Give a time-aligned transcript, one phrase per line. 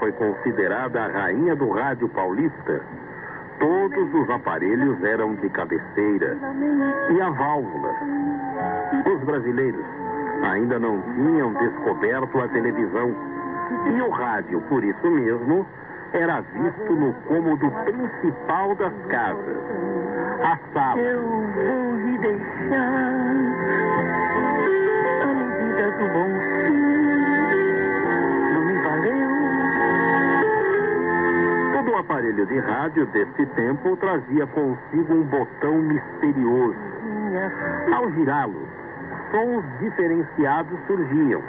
[0.00, 2.80] Foi considerada a rainha do rádio paulista.
[3.60, 6.36] Todos os aparelhos eram de cabeceira
[7.10, 7.94] e a válvula.
[9.04, 9.84] Os brasileiros
[10.42, 13.14] ainda não tinham descoberto a televisão.
[13.94, 15.66] E o rádio, por isso mesmo,
[16.14, 19.58] era visto no cômodo principal das casas.
[20.42, 20.98] A sala.
[20.98, 23.10] Eu vou lhe deixar
[32.30, 36.78] aparelho de rádio desse tempo trazia consigo um botão misterioso.
[37.92, 38.68] Ao girá-lo,
[39.30, 41.42] sons diferenciados surgiam.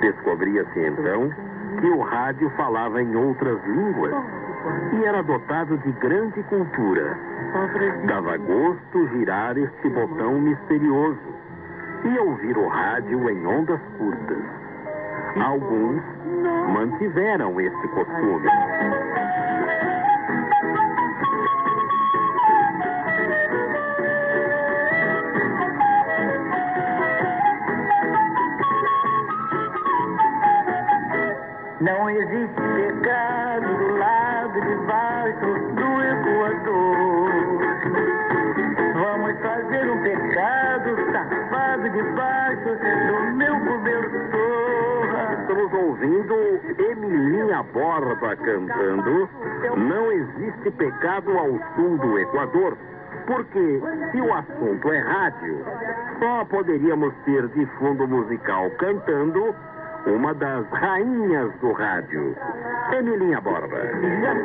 [0.00, 1.30] Descobria-se então
[1.80, 4.14] que o rádio falava em outras línguas
[4.92, 7.16] e era dotado de grande cultura.
[8.06, 11.20] Dava gosto girar este botão misterioso
[12.04, 14.42] e ouvir o rádio em ondas curtas.
[15.36, 16.02] Alguns
[16.72, 18.48] mantiveram este costume.
[31.82, 37.30] Não existe pecado do lado de baixo do Equador.
[38.94, 42.68] Vamos fazer um pecado safado debaixo
[43.08, 45.40] do meu cobertor.
[45.40, 46.34] Estamos ouvindo
[46.78, 49.28] Emilinha Borba cantando
[49.76, 52.78] Não existe pecado ao sul do Equador.
[53.26, 53.82] Porque
[54.12, 55.64] se o assunto é rádio,
[56.20, 59.52] só poderíamos ter de fundo musical cantando
[60.06, 62.36] uma das rainhas do rádio,
[62.92, 63.76] Emilinha Borba.
[63.76, 64.42] O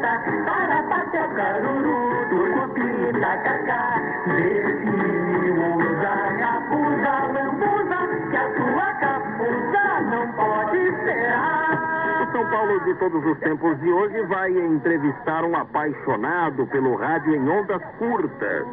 [12.49, 17.81] Paulo de todos os tempos de hoje vai entrevistar um apaixonado pelo rádio em ondas
[17.97, 18.65] curtas.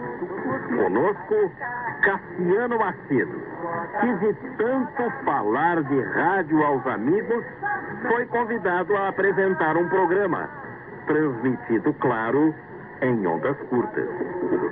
[0.69, 1.53] Conosco,
[2.03, 3.43] Cassiano Macedo,
[4.21, 7.45] de tanto falar de rádio aos amigos,
[8.09, 10.49] foi convidado a apresentar um programa,
[11.07, 12.55] transmitido, claro,
[13.05, 14.09] em ondas curtas.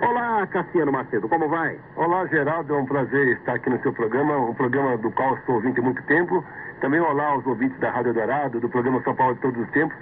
[0.01, 1.79] Olá, Cassiano Macedo, como vai?
[1.97, 5.57] Olá, Geraldo, é um prazer estar aqui no seu programa, um programa do qual sou
[5.57, 6.43] ouvinte há muito tempo.
[6.81, 9.97] Também olá aos ouvintes da Rádio Dourado, do programa São Paulo de Todos os Tempos.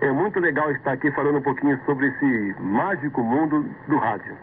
[0.00, 4.36] É muito legal estar aqui falando um pouquinho sobre esse mágico mundo do rádio.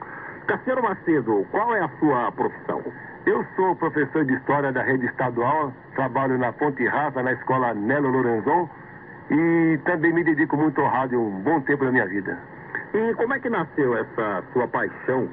[0.48, 2.82] Cassiano Macedo, qual é a sua profissão?
[3.26, 8.10] Eu sou professor de História da rede estadual, trabalho na Ponte Rasa, na escola Nelo
[8.10, 8.70] Lorenzon,
[9.30, 12.38] e também me dedico muito ao rádio um bom tempo da minha vida.
[12.96, 15.28] E como é que nasceu essa sua paixão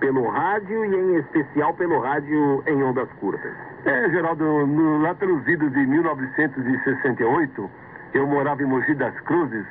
[0.00, 3.52] pelo rádio e, em especial, pelo rádio em ondas curtas?
[3.84, 7.70] É, Geraldo, no, lá pelos idos de 1968,
[8.12, 9.64] eu morava em Mogi das Cruzes,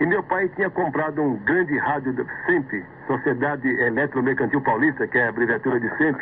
[0.00, 5.26] e meu pai tinha comprado um grande rádio da SEMP, Sociedade Eletromercantil Paulista, que é
[5.26, 6.20] a abreviatura de SEMP.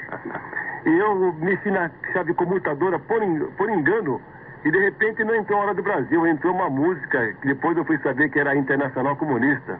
[0.84, 3.18] E eu mexi na chave comutadora por,
[3.56, 4.20] por engano,
[4.62, 7.84] e de repente não entrou a Hora do Brasil, entrou uma música, que depois eu
[7.86, 9.78] fui saber que era Internacional Comunista.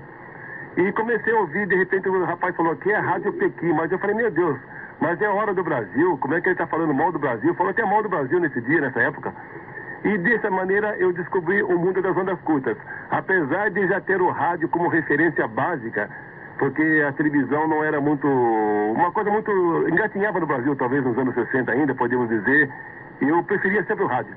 [0.77, 3.99] E comecei a ouvir, de repente o rapaz falou que é Rádio Pequim, mas eu
[3.99, 4.59] falei, meu Deus,
[5.01, 7.55] mas é Hora do Brasil, como é que ele está falando mal do Brasil?
[7.55, 9.35] Falou que é mal do Brasil nesse dia, nessa época.
[10.05, 12.77] E dessa maneira eu descobri o mundo das ondas curtas.
[13.11, 16.09] Apesar de já ter o rádio como referência básica,
[16.59, 18.27] porque a televisão não era muito.
[18.27, 19.51] uma coisa muito.
[19.89, 22.71] engatinhava no Brasil, talvez nos anos 60 ainda, podemos dizer.
[23.21, 24.35] Eu preferia sempre o rádio.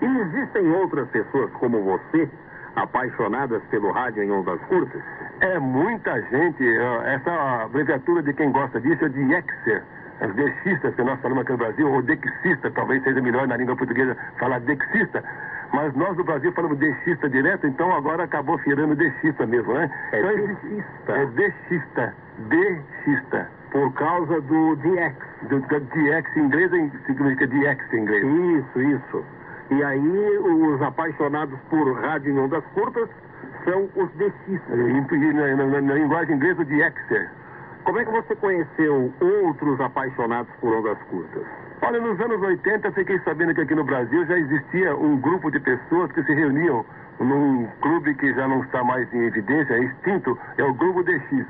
[0.00, 2.28] E existem outras pessoas como você,
[2.74, 5.02] apaixonadas pelo rádio em ondas curtas?
[5.40, 6.64] É muita gente.
[7.06, 9.82] Essa abreviatura de quem gosta disso é de Exer
[10.20, 13.76] os dexistas que nós falamos aqui no Brasil, ou dexista, talvez seja melhor na língua
[13.76, 15.24] portuguesa falar dexista,
[15.72, 19.90] Mas nós do Brasil falamos dexista direto, então agora acabou virando dexista mesmo, né?
[20.12, 21.12] É então, dexista.
[21.12, 22.14] É dexista.
[22.48, 23.48] Dexista.
[23.70, 25.16] Por causa do DX.
[25.48, 26.70] Do, do DX em inglês
[27.06, 28.24] significa DX em inglês.
[28.24, 29.24] Isso, isso.
[29.70, 33.08] E aí os apaixonados por rádio em ondas curtas
[33.64, 34.78] são os dexistas.
[34.78, 37.30] E, e na, na, na, linguagem inglesa, o DXer.
[37.84, 41.42] Como é que você conheceu outros apaixonados por ondas curtas?
[41.82, 45.58] Olha, nos anos 80 fiquei sabendo que aqui no Brasil já existia um grupo de
[45.60, 46.84] pessoas que se reuniam
[47.18, 51.46] num clube que já não está mais em evidência, é extinto, é o Grupo DX.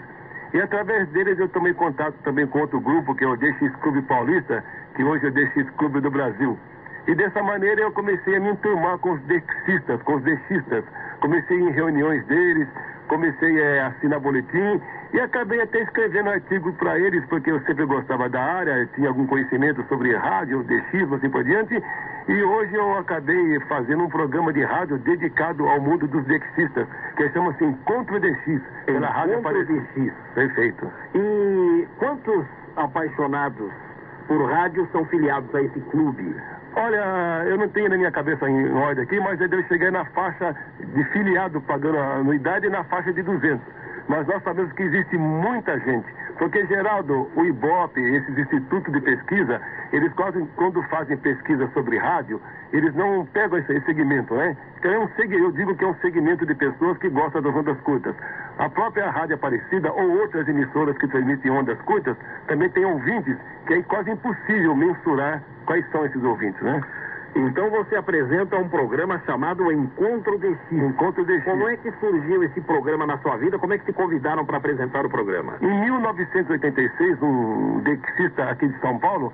[0.53, 4.03] E através deles eu tomei contato também com outro grupo, que é o DX Clube
[4.03, 4.65] Paulista,
[4.97, 6.59] que hoje é o DX Clube do Brasil.
[7.07, 10.85] E dessa maneira eu comecei a me enturmar com os dexistas, com os dexistas.
[11.21, 12.69] Comecei em reuniões deles,
[13.09, 14.81] comecei a assinar boletim
[15.13, 19.27] e acabei até escrevendo artigo para eles, porque eu sempre gostava da área, tinha algum
[19.27, 21.83] conhecimento sobre rádio, DX, assim por diante.
[22.29, 26.87] E hoje eu acabei fazendo um programa de rádio dedicado ao mundo dos dexistas,
[27.17, 29.81] que chama-se Encontro DX, pela Rádio Aparecida.
[29.81, 30.13] DX.
[30.35, 30.93] Perfeito.
[31.15, 32.47] E quantos
[32.77, 33.73] apaixonados
[34.31, 36.37] por rádio são filiados a esse clube?
[36.77, 40.55] Olha, eu não tenho na minha cabeça em ordem aqui, mas eu chegar na faixa
[40.79, 43.61] de filiado pagando a anuidade na faixa de 200.
[44.07, 46.07] Mas nós sabemos que existe muita gente.
[46.39, 49.61] Porque, Geraldo, o IBOP, esses institutos de pesquisa,
[49.93, 52.41] eles quase, quando fazem pesquisa sobre rádio,
[52.73, 54.57] eles não pegam esse, esse segmento, né?
[54.79, 57.79] Então, é um, eu digo que é um segmento de pessoas que gostam das ondas
[57.81, 58.15] curtas.
[58.59, 62.17] A própria Rádio Aparecida ou outras emissoras que transmitem ondas curtas
[62.47, 66.81] também tem ouvintes que é quase impossível mensurar quais são esses ouvintes, né?
[67.35, 70.73] Então você apresenta um programa chamado Encontro de X.
[70.73, 71.45] Encontro de X.
[71.45, 73.59] Como é que surgiu esse programa na sua vida?
[73.59, 75.55] Como é que te convidaram para apresentar o programa?
[75.61, 79.33] Em 1986, um dexista aqui de São Paulo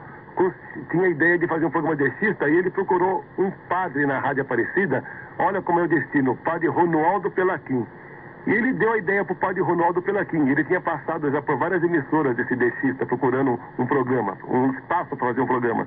[0.91, 4.43] tinha a ideia de fazer um programa dexista e ele procurou um padre na Rádio
[4.43, 5.03] Aparecida.
[5.39, 7.87] Olha como é o destino, o padre Ronaldo Pelaquim.
[8.47, 10.49] E ele deu a ideia para o padre Ronaldo Pelaquim.
[10.49, 15.29] Ele tinha passado já por várias emissoras desse dexista procurando um programa, um espaço para
[15.29, 15.87] fazer um programa.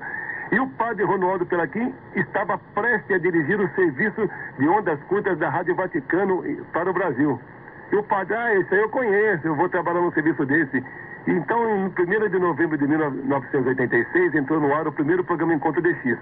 [0.52, 5.48] E o padre Ronaldo Pelaquim estava prestes a dirigir o serviço de ondas curtas da
[5.48, 6.42] Rádio Vaticano
[6.72, 7.40] para o Brasil.
[7.92, 10.84] E o padre, ah, esse aí eu conheço, eu vou trabalhar no serviço desse.
[11.30, 16.18] Então, em 1 de novembro de 1986, entrou no ar o primeiro programa Encontro DX.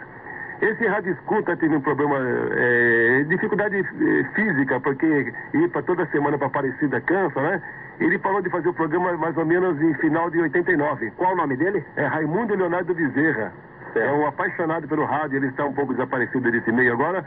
[0.60, 2.19] Esse rádio escuta teve um problema,
[2.52, 7.62] é, dificuldade é, física, porque ir para toda semana para Aparecida cansa, né?
[8.00, 11.11] Ele parou de fazer o programa mais ou menos em final de 89.
[11.12, 11.82] Qual o nome dele?
[11.96, 13.52] É Raimundo Leonardo Bezerra.
[13.94, 17.25] É um apaixonado pelo rádio, ele está um pouco desaparecido desse meio agora.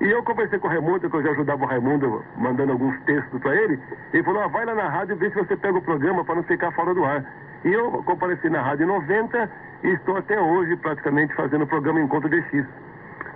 [0.00, 3.40] E eu conversei com o Raimundo, que eu já ajudava o Raimundo mandando alguns textos
[3.40, 3.80] para ele.
[4.12, 6.36] Ele falou: ah, vai lá na rádio e vê se você pega o programa para
[6.36, 7.24] não ficar fora do ar.
[7.64, 9.50] E eu compareci na Rádio 90
[9.82, 12.64] e estou até hoje praticamente fazendo o programa Encontro DX.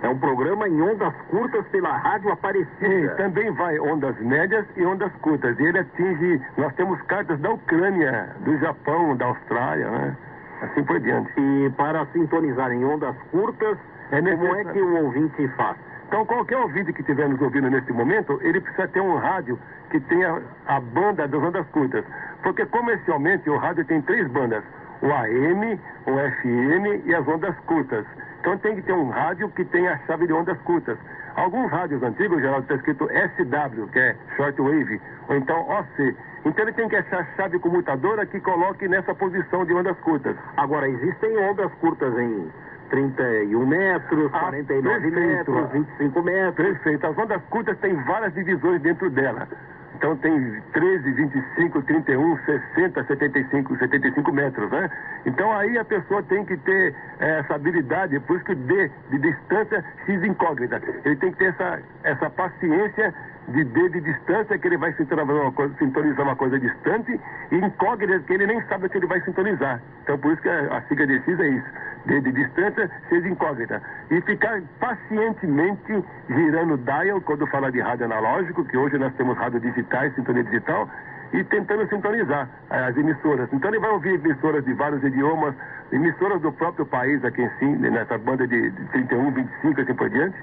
[0.01, 2.93] É um programa em ondas curtas pela Rádio Aparecida.
[2.93, 5.57] E também vai ondas médias e ondas curtas.
[5.59, 6.41] E ele atinge.
[6.57, 10.17] Nós temos cartas da Ucrânia, do Japão, da Austrália, né?
[10.61, 11.31] assim por diante.
[11.37, 13.77] E para sintonizar em ondas curtas,
[14.11, 15.77] é como é que o ouvinte faz?
[16.07, 19.57] Então, qualquer ouvinte que estiver nos ouvindo nesse momento, ele precisa ter um rádio
[19.89, 22.05] que tenha a banda das ondas curtas.
[22.41, 24.63] Porque comercialmente o rádio tem três bandas:
[25.01, 28.05] o AM, o FM e as ondas curtas.
[28.39, 30.97] Então tem que ter um rádio que tenha a chave de ondas curtas.
[31.35, 36.15] Alguns rádios antigos, Geraldo, está escrito SW, que é shortwave, ou então OC.
[36.45, 40.35] Então ele tem que achar a chave comutadora que coloque nessa posição de ondas curtas.
[40.57, 42.51] Agora, existem ondas curtas em
[42.93, 45.51] 31 metros, ah, 49 perfeito.
[45.51, 46.67] metros, 25 metros.
[46.67, 47.07] Perfeito.
[47.07, 49.47] As ondas curtas têm várias divisões dentro dela.
[49.95, 54.89] Então tem 13, 25, 31, 60, 75, 75 metros, né?
[55.25, 58.91] Então aí a pessoa tem que ter é, essa habilidade, por isso que o D
[59.09, 60.81] de distância X incógnita.
[61.05, 63.13] Ele tem que ter essa, essa paciência
[63.49, 67.19] de D de distância, que ele vai sintonizar uma coisa, sintonizar uma coisa distante,
[67.51, 69.81] e incógnita que ele nem sabe o que ele vai sintonizar.
[70.03, 71.67] Então por isso que a, a sigla de é isso.
[72.05, 73.81] D de distância, X incógnita.
[74.11, 79.59] E ficar pacientemente girando dial, quando fala de rádio analógico, que hoje nós temos rádio
[79.59, 80.89] digital, sintonia digital,
[81.33, 83.49] e tentando sintonizar as emissoras.
[83.51, 85.55] Então ele vai ouvir emissoras de vários idiomas,
[85.91, 90.37] emissoras do próprio país aqui em si, nessa banda de 31, 25 assim por diante,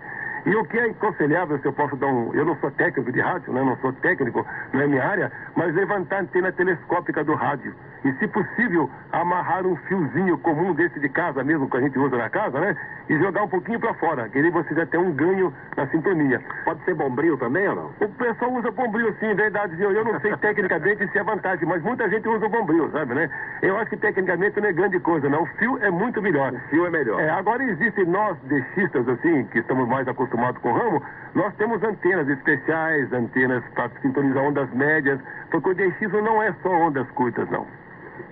[0.47, 2.33] e o que é aconselhável, se eu posso dar um.
[2.35, 3.63] Eu não sou técnico de rádio, né?
[3.63, 7.75] não sou técnico, não é minha área, mas levantar a antena telescópica do rádio.
[8.05, 12.17] E, se possível, amarrar um fiozinho comum desse de casa mesmo, que a gente usa
[12.17, 12.77] na casa, né?
[13.09, 16.41] E jogar um pouquinho para fora, que aí você já tem um ganho na sintonia.
[16.65, 17.87] Pode ser bombril também ou não?
[18.01, 19.81] O pessoal usa bombril sim, verdade.
[19.81, 23.15] Eu, eu não sei tecnicamente se é vantagem, mas muita gente usa o bombril, sabe,
[23.15, 23.29] né?
[23.63, 25.43] Eu acho que tecnicamente não é grande coisa, não.
[25.43, 26.53] O fio é muito melhor.
[26.53, 27.21] O fio é melhor.
[27.21, 31.03] É, agora existem nós, deixistas, assim, que estamos mais acostumados com o ramo,
[31.35, 36.71] nós temos antenas especiais, antenas para sintonizar ondas médias, porque o DX não é só
[36.71, 37.67] ondas curtas, não.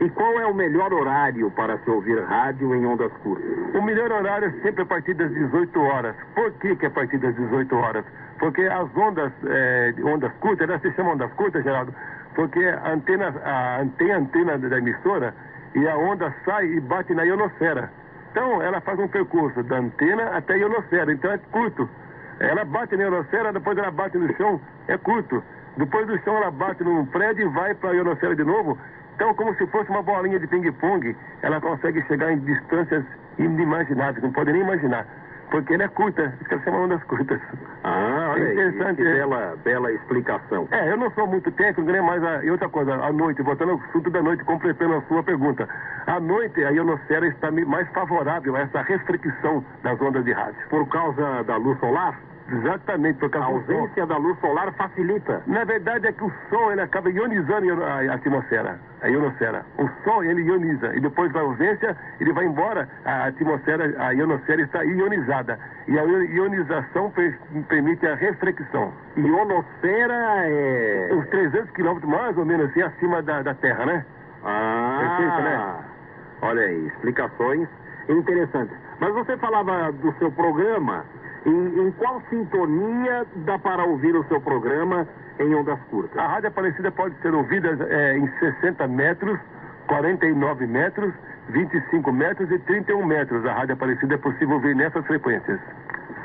[0.00, 3.45] E qual é o melhor horário para se ouvir rádio em ondas curtas?
[3.75, 6.14] O melhor horário é sempre a partir das 18 horas.
[6.35, 8.04] Por que, que é a partir das 18 horas?
[8.38, 11.92] Porque as ondas, é, ondas curtas, elas se chamam ondas curtas, Geraldo,
[12.35, 15.35] porque a antena, a, tem a antena da emissora
[15.75, 17.90] e a onda sai e bate na ionosfera.
[18.30, 21.88] Então, ela faz um percurso da antena até a ionosfera, então é curto.
[22.38, 25.42] Ela bate na ionosfera, depois ela bate no chão, é curto.
[25.76, 28.78] Depois do chão ela bate num prédio e vai para a ionosfera de novo,
[29.18, 33.04] então, como se fosse uma bolinha de ping-pong, ela consegue chegar em distâncias
[33.37, 35.04] inimagináveis, não pode nem imaginar.
[35.50, 37.40] Porque ela é curta, isso que ela chama ondas curtas.
[37.82, 39.02] Ah, olha é interessante.
[39.02, 40.68] Aí, bela, bela explicação.
[40.70, 42.22] É, eu não sou muito técnico, nem mais.
[42.22, 45.68] A, e outra coisa, à noite, voltando ao assunto da noite, completando a sua pergunta.
[46.06, 50.60] À noite, a ionosfera está mais favorável a essa restrição das ondas de rádio.
[50.70, 52.14] Por causa da luz solar?
[52.50, 55.43] Exatamente, porque a ausência da luz solar facilita.
[55.47, 59.64] Na verdade é que o Sol ele acaba ionizando a atmosfera, a ionosfera.
[59.76, 64.62] O Sol ele ioniza e depois da ausência ele vai embora, a atmosfera, a ionosfera
[64.62, 65.59] está ionizada.
[65.87, 67.12] E a ionização
[67.69, 68.93] permite a reflexão.
[69.17, 71.11] Ionosfera é...
[71.12, 74.05] Uns 300 quilômetros mais ou menos assim acima da, da Terra, né?
[74.45, 75.75] Ah, Perfeito, né?
[76.43, 77.69] olha aí, explicações
[78.09, 78.75] interessantes.
[79.00, 81.05] Mas você falava do seu programa
[81.49, 85.07] em, em, qual sintonia dá para ouvir o seu programa
[85.38, 86.17] em ondas curtas?
[86.19, 89.38] A Rádio Aparecida pode ser ouvida é, em 60 metros,
[89.87, 91.12] 49 metros,
[91.49, 93.45] 25 metros e 31 metros.
[93.47, 95.59] A Rádio Aparecida é possível ouvir nessas frequências.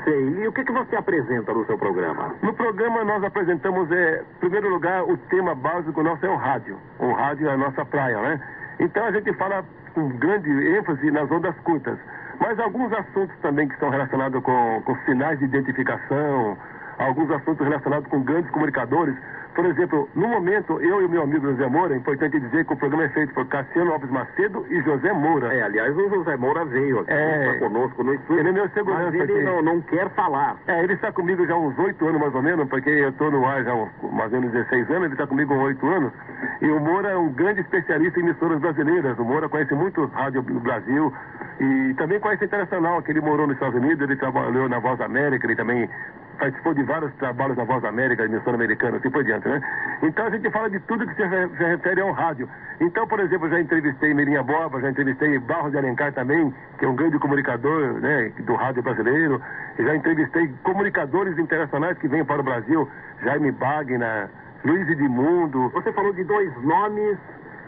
[0.04, 0.42] Sei.
[0.42, 2.34] E o que, que você apresenta no seu programa?
[2.42, 6.78] No programa nós apresentamos, é, em primeiro lugar, o tema básico nosso é o rádio.
[6.98, 8.40] O rádio é a nossa praia, né?
[8.78, 9.64] Então a gente fala
[9.94, 11.98] com grande ênfase nas ondas curtas.
[12.40, 16.56] Mas alguns assuntos também que são relacionados com, com sinais de identificação,
[16.98, 19.16] alguns assuntos relacionados com grandes comunicadores.
[19.54, 22.72] Por exemplo, no momento, eu e o meu amigo José Moura, é importante dizer que
[22.72, 25.54] o programa é feito por Cassiano Alves Macedo e José Moura.
[25.54, 28.40] É, aliás, o José Moura veio aqui é, conosco no estúdio.
[28.40, 30.56] Ele é meu segurança mas ele não, não, quer falar.
[30.66, 33.30] É, ele está comigo já há uns oito anos mais ou menos, porque eu estou
[33.30, 36.12] no ar já há mais ou menos 16 anos, ele está comigo há oito anos.
[36.60, 39.16] E o Moura é um grande especialista em emissoras brasileiras.
[39.18, 41.12] O Moura conhece muito rádio do Brasil
[41.60, 45.46] e também conhece internacional, que ele morou nos Estados Unidos, ele trabalhou na Voz América,
[45.46, 45.88] ele também
[46.34, 49.60] participou de vários trabalhos da Voz América, emissora americana, assim por diante, né?
[50.02, 51.22] Então a gente fala de tudo que se,
[51.56, 52.48] se refere ao rádio.
[52.80, 56.88] Então, por exemplo, já entrevistei Meirinha Borba, já entrevistei Barros de Alencar também, que é
[56.88, 59.40] um grande comunicador, né, do rádio brasileiro.
[59.78, 62.88] Já entrevistei comunicadores internacionais que vêm para o Brasil,
[63.22, 64.30] Jaime Bagna,
[64.64, 65.68] Luiz Edmundo.
[65.70, 67.18] Você falou de dois nomes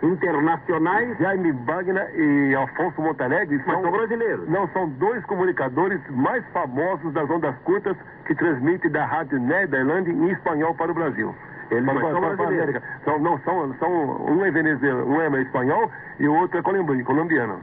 [0.03, 1.19] internacionais.
[1.19, 3.61] Jaime Bagna e Alfonso Montenegro.
[3.67, 4.49] Mas são brasileiros.
[4.49, 10.31] Não, são dois comunicadores mais famosos das ondas curtas que transmitem da Rádio Nederland em
[10.31, 11.35] espanhol para o Brasil.
[11.71, 12.83] Eles para, são para América.
[13.05, 13.91] São, não, são, são,
[14.31, 17.61] um é venezuelano, um é espanhol e o outro é colombiano.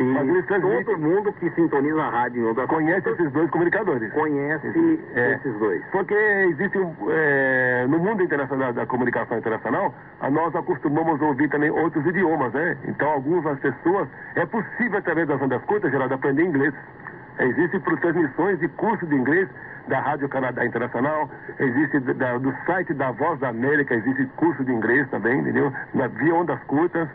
[0.00, 4.12] E todo mundo que sintoniza a rádio em Onda conhece esses dois comunicadores.
[4.12, 5.82] Conhece é, esses dois.
[5.92, 9.94] Porque existe um, é, no mundo internacional da comunicação internacional,
[10.30, 12.76] nós acostumamos a ouvir também outros idiomas, né?
[12.88, 16.74] Então algumas pessoas é possível através das ondas curtas, Geraldo, aprender inglês.
[17.38, 19.48] Existem transmissões de curso de inglês
[19.88, 24.72] da Rádio Canadá Internacional, existe da, do site da Voz da América, existe curso de
[24.72, 25.72] inglês também, entendeu?
[25.94, 27.08] Na, via ondas curtas.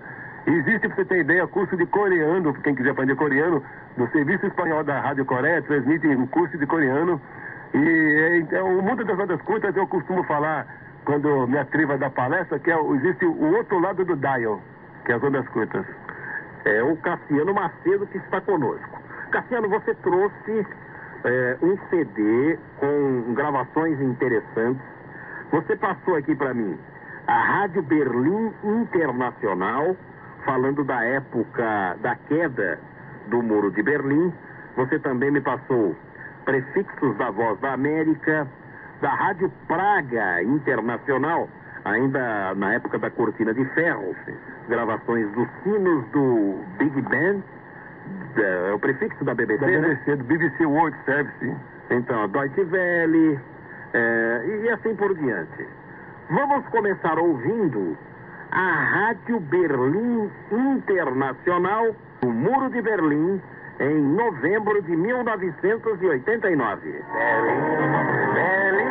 [0.48, 3.62] Existe, para você ter ideia, curso de coreano, quem quiser aprender coreano,
[3.98, 7.22] no Serviço Espanhol da Rádio Coreia, transmite um curso de coreano.
[7.74, 10.66] E é, então, o mundo das ondas curtas eu costumo falar,
[11.04, 14.62] quando me atrevo a dar palestra, que é, existe o outro lado do dial,
[15.04, 15.86] que é as ondas curtas.
[16.64, 19.02] É o Cassiano Macedo que está conosco.
[19.32, 20.66] Cassiano, você trouxe
[21.26, 24.82] é, um CD com gravações interessantes.
[25.52, 26.80] Você passou aqui para mim
[27.28, 29.98] a Rádio Berlim Internacional
[30.48, 32.80] falando da época da queda
[33.28, 34.34] do Muro de Berlim.
[34.78, 35.94] Você também me passou
[36.46, 38.48] prefixos da Voz da América,
[39.02, 41.50] da Rádio Praga Internacional,
[41.84, 44.16] ainda na época da Cortina de Ferro,
[44.70, 47.42] gravações dos sinos do Big Band,
[48.38, 50.16] é o prefixo da BBC, da BBC, né?
[50.16, 51.56] do BBC World Service.
[51.90, 53.40] Então, a Deutsche Welle,
[53.94, 55.68] é, e assim por diante.
[56.30, 57.98] Vamos começar ouvindo
[58.52, 63.42] a Rádio Berlim Internacional, no Muro de Berlim,
[63.80, 67.04] em novembro de 1989.
[67.14, 68.88] Berlim, Berlim,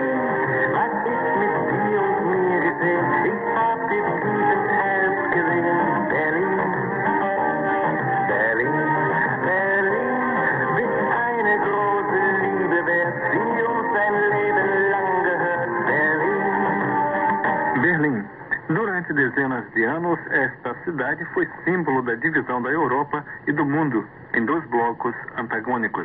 [19.46, 24.44] Dezenas de anos, esta cidade foi símbolo da divisão da Europa e do mundo em
[24.44, 26.04] dois blocos antagônicos.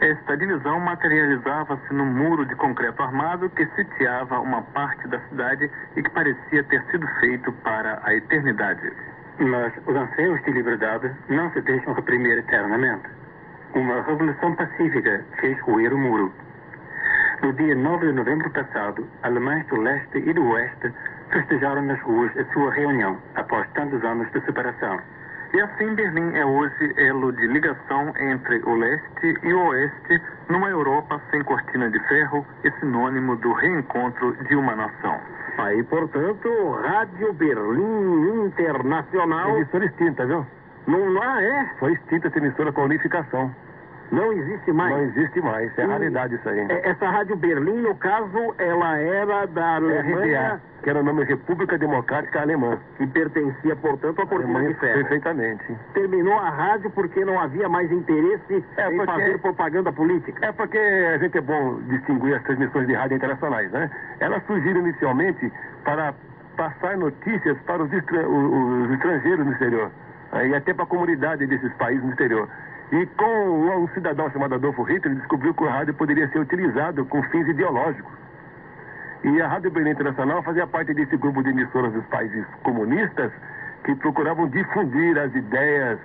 [0.00, 6.02] Esta divisão materializava-se num muro de concreto armado que sitiava uma parte da cidade e
[6.02, 8.92] que parecia ter sido feito para a eternidade.
[9.38, 13.08] Mas os anseios de liberdade não se deixam reprimir eternamente.
[13.74, 16.32] Uma revolução pacífica fez ruir o muro.
[17.40, 20.92] No dia 9 de novembro passado, alemães do leste e do oeste
[21.30, 24.98] festejaram nas ruas a sua reunião após tantos anos de separação.
[25.52, 30.20] E assim Berlim é hoje elo de ligação entre o leste e o oeste
[30.50, 35.18] numa Europa sem cortina de ferro e sinônimo do reencontro de uma nação.
[35.56, 36.48] Aí, portanto,
[36.82, 39.56] Rádio Berlim Internacional.
[39.56, 40.46] Emissora extinta, viu?
[40.86, 41.70] Não lá é?
[41.78, 43.50] Foi extinta essa emissora com unificação.
[44.10, 44.90] Não existe mais.
[44.96, 46.60] Não existe mais, é E- raridade isso aí.
[46.70, 51.24] É, Essa Rádio Berlim, no caso, ela era da Alemanha, RDA, que era o nome
[51.24, 52.78] República Democrática Alemã.
[52.96, 54.94] que pertencia, portanto, à cortina de ferro.
[55.00, 55.64] perfeitamente.
[55.92, 60.46] Terminou a rádio porque não havia mais interesse É, em porque- fazer propaganda política.
[60.46, 63.90] É porque a gente é bom distinguir as transmissões de rádio internacionais, né?
[64.20, 65.52] Elas surgiram inicialmente
[65.84, 66.14] para
[66.56, 69.90] passar notícias para os, estra- os estrangeiros no exterior,
[70.32, 70.48] né?
[70.48, 72.48] e até para a comunidade desses países no exterior.
[72.90, 77.22] E com um cidadão chamado Adolfo Hitler, descobriu que o rádio poderia ser utilizado com
[77.24, 78.12] fins ideológicos.
[79.24, 83.32] E a Rádio Berlim Internacional fazia parte desse grupo de emissoras dos países comunistas
[83.84, 85.98] que procuravam difundir as ideias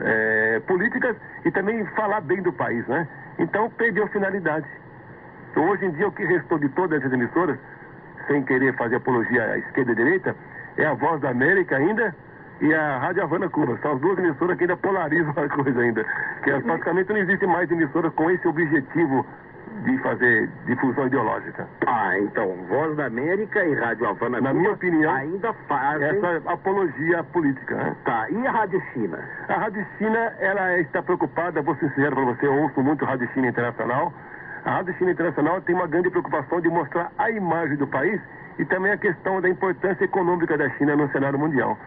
[0.00, 3.06] eh, políticas e também falar bem do país, né?
[3.38, 4.66] Então perdeu finalidade.
[5.50, 7.58] Então, hoje em dia o que restou de todas essas emissoras,
[8.26, 10.36] sem querer fazer apologia à esquerda e à direita,
[10.76, 12.14] é a Voz da América ainda
[12.60, 13.78] e a Rádio Havana Cuba.
[13.82, 16.04] São as duas emissoras que ainda polarizam a coisa ainda.
[16.42, 19.26] Que é, praticamente não existe mais emissora com esse objetivo
[19.82, 21.66] de fazer difusão ideológica.
[21.86, 26.08] Ah, então, Voz da América e Rádio Havana Na Cuba minha opinião, ainda fazem...
[26.08, 27.96] Essa apologia política, né?
[28.04, 29.18] Tá, e a Rádio China?
[29.48, 33.28] A Rádio China, ela está preocupada, vou ser sincero para você, eu ouço muito Rádio
[33.34, 34.12] China Internacional.
[34.64, 38.20] A Rádio China Internacional tem uma grande preocupação de mostrar a imagem do país
[38.58, 41.78] e também a questão da importância econômica da China no cenário mundial.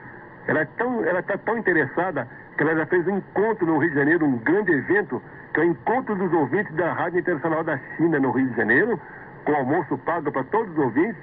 [0.47, 3.95] Ela é tão, está tão interessada que ela já fez um encontro no Rio de
[3.95, 5.21] Janeiro, um grande evento,
[5.53, 8.99] que é o encontro dos ouvintes da Rádio Internacional da China no Rio de Janeiro,
[9.45, 11.21] com almoço pago para todos os ouvintes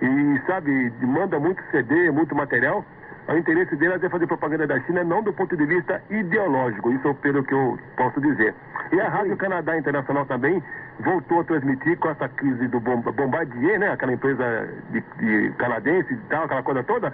[0.00, 2.84] e, sabe, manda muito CD, muito material.
[3.28, 7.06] O interesse delas é fazer propaganda da China, não do ponto de vista ideológico, isso
[7.08, 8.52] é pelo que eu posso dizer.
[8.90, 10.60] E a Rádio Canadá Internacional também
[10.98, 13.92] voltou a transmitir com essa crise do Bom- Bombardier, né?
[13.92, 17.12] Aquela empresa de, de canadense e tal, aquela coisa toda.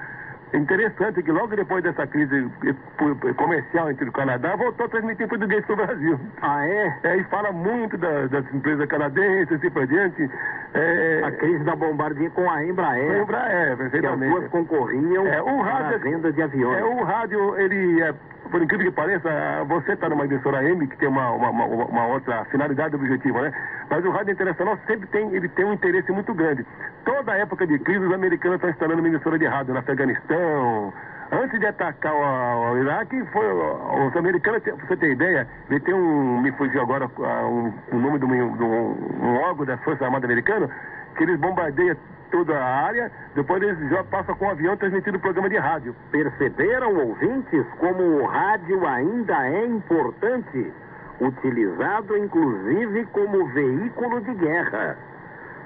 [0.52, 5.28] É interessante que logo depois dessa crise eh, comercial entre o Canadá, voltou a transmitir
[5.28, 6.18] português para o Brasil.
[6.40, 6.98] Ah, é?
[7.02, 10.30] É, e fala muito da- das empresas canadenses e assim por diante.
[10.74, 13.18] É, A crise da Bombardier com a Embraer.
[13.18, 14.32] lembra, é, que as perfeitamente.
[14.34, 16.78] duas concorriam É, o rádio- venda de aviões.
[16.78, 18.14] É, o rádio, ele, é,
[18.50, 19.28] por incrível que pareça,
[19.66, 23.52] você está numa emissora M que tem uma, uma, uma, uma outra finalidade objetiva, né?
[23.90, 26.66] Mas o rádio internacional sempre tem, ele tem um interesse muito grande.
[27.04, 30.92] Toda época de crise, os americanos estão instalando uma emissora de rádio no Afeganistão.
[31.30, 35.94] Antes de atacar o, o Iraque, foi, os americanos, pra você ter ideia, ele tem
[35.94, 40.26] um, me fugiu agora ah, um, um nome de um, um órgão da Força Armada
[40.26, 40.70] Americana,
[41.16, 41.96] que eles bombardeiam
[42.30, 45.94] toda a área, depois eles já passam com o avião transmitindo programa de rádio.
[46.10, 50.72] Perceberam, ouvintes, como o rádio ainda é importante,
[51.20, 54.96] utilizado inclusive como veículo de guerra.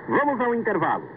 [0.09, 1.09] Vamos ao intervalo.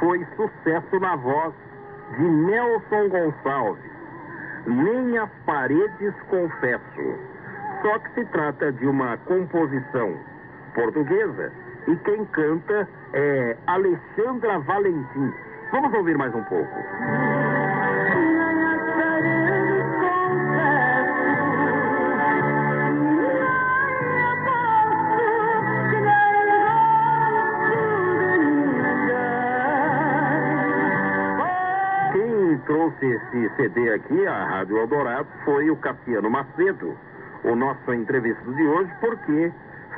[0.00, 1.54] Foi sucesso na voz
[2.16, 3.90] de Nelson Gonçalves.
[4.66, 7.18] Nem as paredes confesso.
[7.82, 10.14] Só que se trata de uma composição
[10.74, 11.52] portuguesa
[11.86, 15.32] e quem canta é Alexandra Valentim.
[15.70, 17.29] Vamos ouvir mais um pouco.
[32.80, 36.96] Trouxe esse CD aqui, a Rádio Eldorado, foi o Cassiano Macedo,
[37.44, 39.52] o nosso entrevistado de hoje, porque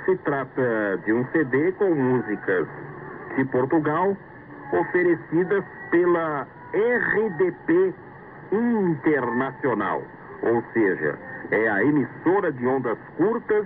[0.04, 2.66] se trata de um CD com músicas
[3.36, 4.16] de Portugal
[4.72, 7.94] oferecidas pela RDP
[8.50, 10.02] Internacional,
[10.42, 11.16] ou seja,
[11.52, 13.64] é a emissora de ondas curtas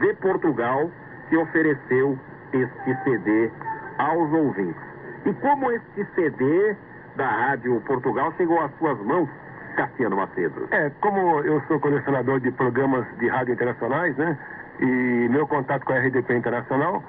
[0.00, 0.90] de Portugal
[1.28, 2.18] que ofereceu
[2.54, 3.50] este CD
[3.98, 4.82] aos ouvintes.
[5.26, 6.76] E como este CD
[7.18, 9.28] da Rádio Portugal chegou às suas mãos,
[9.76, 10.68] Cassiano Macedo?
[10.70, 14.38] É, como eu sou colecionador de programas de rádio internacionais, né?
[14.80, 17.02] E meu contato com a RDP Internacional,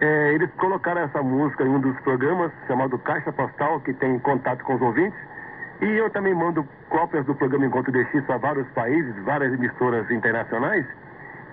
[0.00, 4.64] é, eles colocaram essa música em um dos programas chamado Caixa Postal, que tem contato
[4.64, 5.18] com os ouvintes.
[5.80, 10.84] E eu também mando cópias do programa Encontro DX para vários países, várias emissoras internacionais.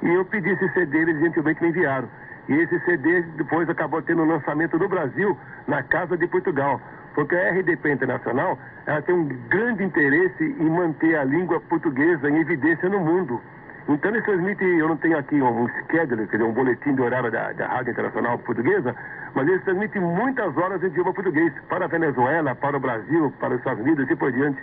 [0.02, 2.10] E eu pedi esse CD, eles gentilmente me enviaram.
[2.50, 6.82] E esse CD depois acabou tendo lançamento no Brasil, na Casa de Portugal.
[7.14, 8.58] Porque a RDP Internacional,
[8.88, 13.40] ela tem um grande interesse em manter a língua portuguesa em evidência no mundo.
[13.88, 17.32] Então eles transmitem, eu não tenho aqui um, schedule, quer dizer, um boletim de horário
[17.32, 18.96] da, da Rádio Internacional Portuguesa,
[19.36, 23.54] mas eles transmitem muitas horas em idioma português, para a Venezuela, para o Brasil, para
[23.54, 24.60] os Estados Unidos e por diante.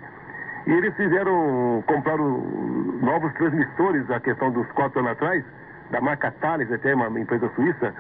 [0.66, 2.38] E eles fizeram, compraram
[3.00, 5.44] novos transmissores, a questão dos quatro anos atrás,
[5.90, 7.94] da marca Thales, até uma empresa suíça,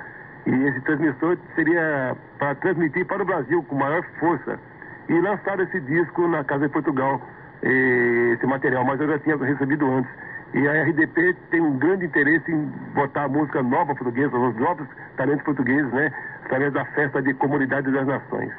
[0.46, 4.58] e esse transmissor seria para transmitir para o Brasil com maior força.
[5.08, 7.20] E lançaram esse disco na Casa de Portugal,
[7.62, 10.10] esse material, mas eu já tinha recebido antes.
[10.54, 15.44] E a RDP tem um grande interesse em botar música nova portuguesa, os novos talentos
[15.44, 16.12] portugueses, né?
[16.44, 18.52] Através da festa de Comunidade das Nações.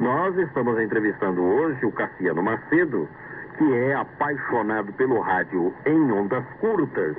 [0.00, 3.08] Nós estamos entrevistando hoje o Cassiano Macedo,
[3.56, 7.16] que é apaixonado pelo rádio em ondas curtas.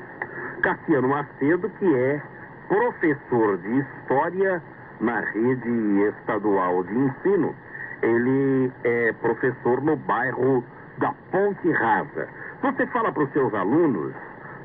[0.63, 2.21] Cassiano Macedo, que é
[2.69, 4.63] professor de História
[5.01, 7.53] na rede estadual de ensino.
[8.01, 10.63] Ele é professor no bairro
[10.97, 12.29] da Ponte Rasa.
[12.61, 14.13] Você fala para os seus alunos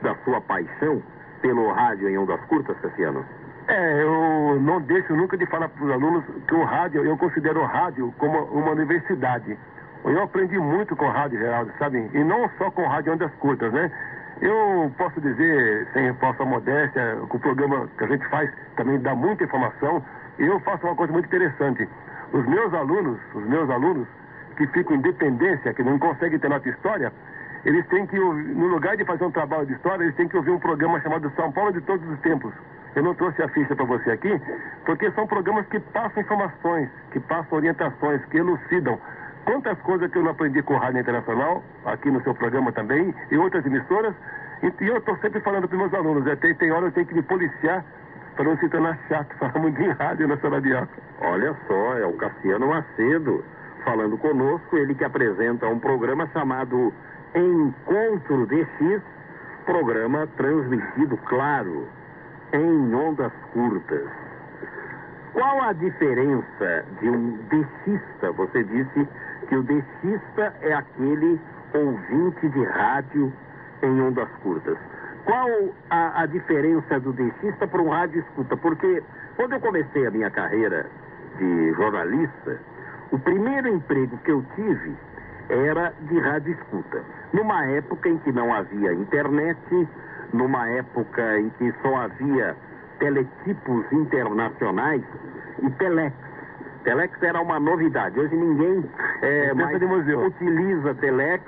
[0.00, 1.02] da sua paixão
[1.42, 3.24] pelo rádio em ondas curtas, Cassiano?
[3.66, 7.60] É, eu não deixo nunca de falar para os alunos que o rádio, eu considero
[7.60, 9.58] o rádio como uma universidade.
[10.04, 12.08] Eu aprendi muito com o rádio, Geraldo, sabe?
[12.14, 13.90] E não só com o rádio ondas curtas, né?
[14.40, 19.14] Eu posso dizer, sem falsa modéstia, que o programa que a gente faz também dá
[19.14, 20.04] muita informação.
[20.38, 21.88] Eu faço uma coisa muito interessante.
[22.32, 24.06] Os meus alunos, os meus alunos
[24.56, 27.12] que ficam em dependência, que não conseguem ter nossa história,
[27.64, 30.50] eles têm que, no lugar de fazer um trabalho de história, eles têm que ouvir
[30.50, 32.52] um programa chamado São Paulo de Todos os Tempos.
[32.94, 34.40] Eu não trouxe a ficha para você aqui,
[34.84, 38.98] porque são programas que passam informações, que passam orientações, que elucidam.
[39.48, 43.38] Quantas coisas que eu não aprendi com Rádio Internacional, aqui no seu programa também, e
[43.38, 44.14] outras emissoras,
[44.62, 47.22] e, eu estou sempre falando para meus alunos, até tem hora eu tenho que me
[47.22, 47.82] policiar
[48.36, 50.90] para não se tornar chato, falar muito em rádio na Sorabioca.
[51.22, 53.42] Olha só, é o Cassiano Macedo
[53.86, 56.92] falando conosco, ele que apresenta um programa chamado
[57.34, 59.02] Encontro DX,
[59.64, 61.88] programa transmitido, claro,
[62.52, 64.10] em ondas curtas.
[65.32, 68.32] Qual a diferença de um DXista?
[68.32, 69.08] Você disse
[69.48, 71.40] que o DXista é aquele
[71.74, 73.32] ouvinte de rádio
[73.82, 74.78] em ondas curtas.
[75.24, 75.48] Qual
[75.90, 78.56] a, a diferença do DXista para um rádio escuta?
[78.56, 79.02] Porque
[79.36, 80.86] quando eu comecei a minha carreira
[81.38, 82.60] de jornalista,
[83.10, 84.96] o primeiro emprego que eu tive
[85.48, 87.02] era de rádio escuta.
[87.32, 89.88] Numa época em que não havia internet,
[90.32, 92.56] numa época em que só havia
[92.98, 95.02] teletipos internacionais
[95.62, 96.14] e telex.
[96.88, 98.18] Telex era uma novidade.
[98.18, 98.82] Hoje ninguém
[99.20, 101.44] é, mais utiliza telex.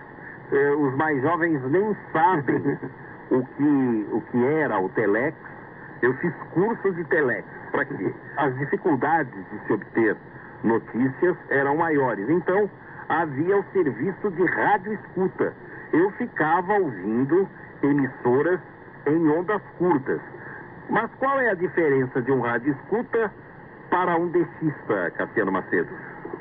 [0.53, 2.79] É, os mais jovens nem sabem
[3.33, 5.35] o que, o que era o telex.
[6.03, 7.49] Eu fiz cursos de telex.
[7.73, 8.13] Para quê?
[8.37, 10.15] As dificuldades de se obter
[10.63, 12.29] notícias eram maiores.
[12.29, 12.69] Então,
[13.09, 15.55] havia o serviço de rádio escuta.
[15.95, 17.49] Eu ficava ouvindo
[17.83, 18.61] emissoras
[19.07, 20.21] em ondas curtas.
[20.91, 23.33] Mas qual é a diferença de um rádio escuta
[23.91, 25.89] para um dexista, Cassiano Macedo?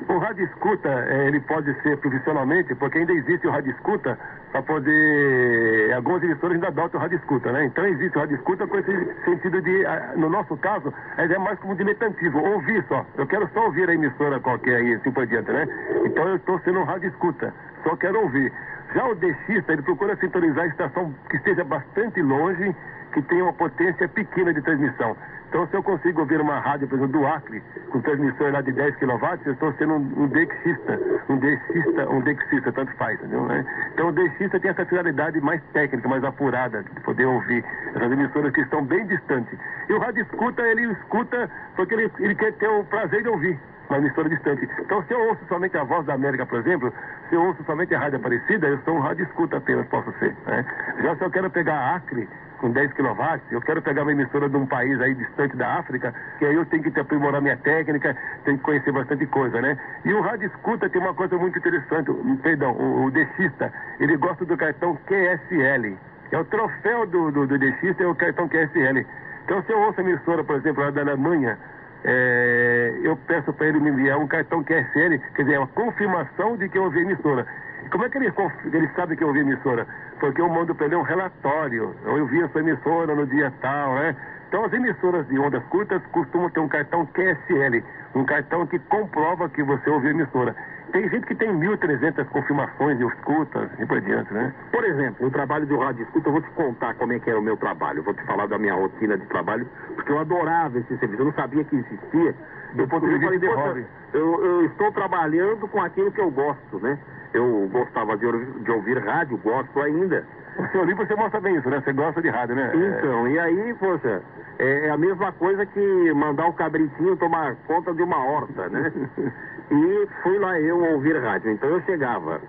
[0.08, 4.18] O rádio escuta, eh, ele pode ser profissionalmente, porque ainda existe o rádio escuta
[4.50, 5.92] para poder.
[5.92, 7.66] Algumas emissoras ainda adotam o rádio escuta, né?
[7.66, 9.84] Então existe o rádio escuta com esse sentido de,
[10.16, 13.04] no nosso caso, é mais como diletantismo, ouvir só.
[13.16, 15.68] Eu quero só ouvir a emissora qualquer aí, assim por diante, né?
[16.04, 17.52] Então eu estou sendo um rádio escuta,
[17.84, 18.52] só quero ouvir.
[18.94, 22.74] Já o DXista, ele procura sintonizar a estação que esteja bastante longe,
[23.12, 25.16] que tenha uma potência pequena de transmissão.
[25.50, 27.60] Então, se eu consigo ouvir uma rádio, por exemplo, do Acre,
[27.90, 29.10] com transmissão lá de 10 kW,
[29.46, 33.46] eu estou sendo um, um um dexista, um dexista, tanto faz, entendeu?
[33.46, 33.64] Né?
[33.92, 37.64] Então, o dexista tem essa finalidade mais técnica, mais apurada, de poder ouvir
[37.96, 39.58] essas emissoras que estão bem distantes.
[39.88, 43.58] E o rádio escuta, ele escuta porque ele, ele quer ter o prazer de ouvir
[43.88, 44.68] uma emissora distante.
[44.78, 46.94] Então, se eu ouço somente a Voz da América, por exemplo,
[47.28, 50.36] se eu ouço somente a Rádio Aparecida, eu sou um rádio escuta apenas, posso ser.
[50.46, 50.64] Né?
[51.02, 52.28] Já se eu quero pegar Acre,
[52.60, 56.14] com 10 kW, eu quero pegar uma emissora de um país aí distante da África,
[56.38, 59.78] que aí eu tenho que aprimorar minha técnica, tenho que conhecer bastante coisa, né?
[60.04, 64.44] E o rádio escuta tem uma coisa muito interessante, perdão, o, o Dexista, ele gosta
[64.44, 65.96] do cartão QSL.
[66.30, 69.06] É o troféu do, do, do Dexista, é o cartão QSL.
[69.44, 71.58] Então, se eu ouço a emissora, por exemplo, lá da Alemanha,
[72.04, 76.56] é, eu peço para ele me enviar um cartão QSL, quer dizer, é uma confirmação
[76.56, 77.46] de que eu ouvi a emissora.
[77.90, 78.32] Como é que ele,
[78.72, 79.86] ele sabe que eu ouvi emissora?
[80.18, 81.94] Porque eu mando para ele um relatório.
[82.04, 84.14] Eu vi a sua emissora no dia tal, né?
[84.48, 87.84] Então, as emissoras de ondas curtas costumam ter um cartão QSL,
[88.16, 90.56] um cartão que comprova que você ouviu a emissora.
[90.92, 94.52] Tem gente que tem 1.300 confirmações de escutas e por diante, né?
[94.72, 97.38] Por exemplo, o trabalho do rádio escuta, eu vou te contar como é que era
[97.38, 98.00] o meu trabalho.
[98.00, 101.22] Eu vou te falar da minha rotina de trabalho, porque eu adorava esse serviço.
[101.22, 102.34] Eu não sabia que existia.
[102.74, 103.86] Do ponto de vista de hobby.
[104.12, 106.98] Eu, eu estou trabalhando com aquilo que eu gosto, né?
[107.32, 108.26] Eu gostava de,
[108.62, 110.24] de ouvir rádio, gosto ainda.
[110.60, 111.80] O seu livro você mostra bem isso, né?
[111.80, 112.70] Você gosta de rádio, né?
[112.74, 114.22] Então, e aí, poxa,
[114.58, 118.92] é, é a mesma coisa que mandar o cabritinho tomar conta de uma horta, né?
[119.72, 121.52] e fui lá eu ouvir rádio.
[121.52, 122.40] Então eu chegava,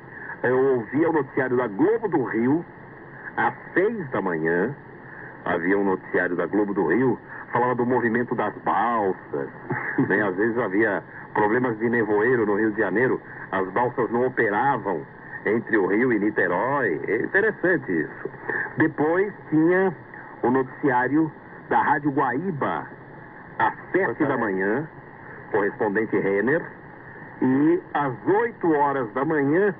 [0.44, 2.66] eu ouvia o noticiário da Globo do Rio,
[3.38, 4.76] às seis da manhã,
[5.46, 7.18] havia um noticiário da Globo do Rio,
[7.54, 9.50] falava do movimento das balsas,
[10.10, 10.22] né?
[10.22, 11.02] Às vezes havia
[11.34, 13.22] problemas de nevoeiro no Rio de Janeiro,
[13.54, 15.02] as balsas não operavam
[15.46, 17.00] entre o Rio e Niterói.
[17.08, 18.30] É interessante isso.
[18.78, 19.94] Depois tinha
[20.44, 21.32] o noticiário
[21.70, 22.88] da Rádio Guaíba,
[23.60, 24.88] às sete da manhã,
[25.52, 26.62] correspondente Renner,
[27.42, 29.74] e às oito horas da manhã,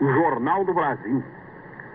[0.00, 1.22] o Jornal do Brasil.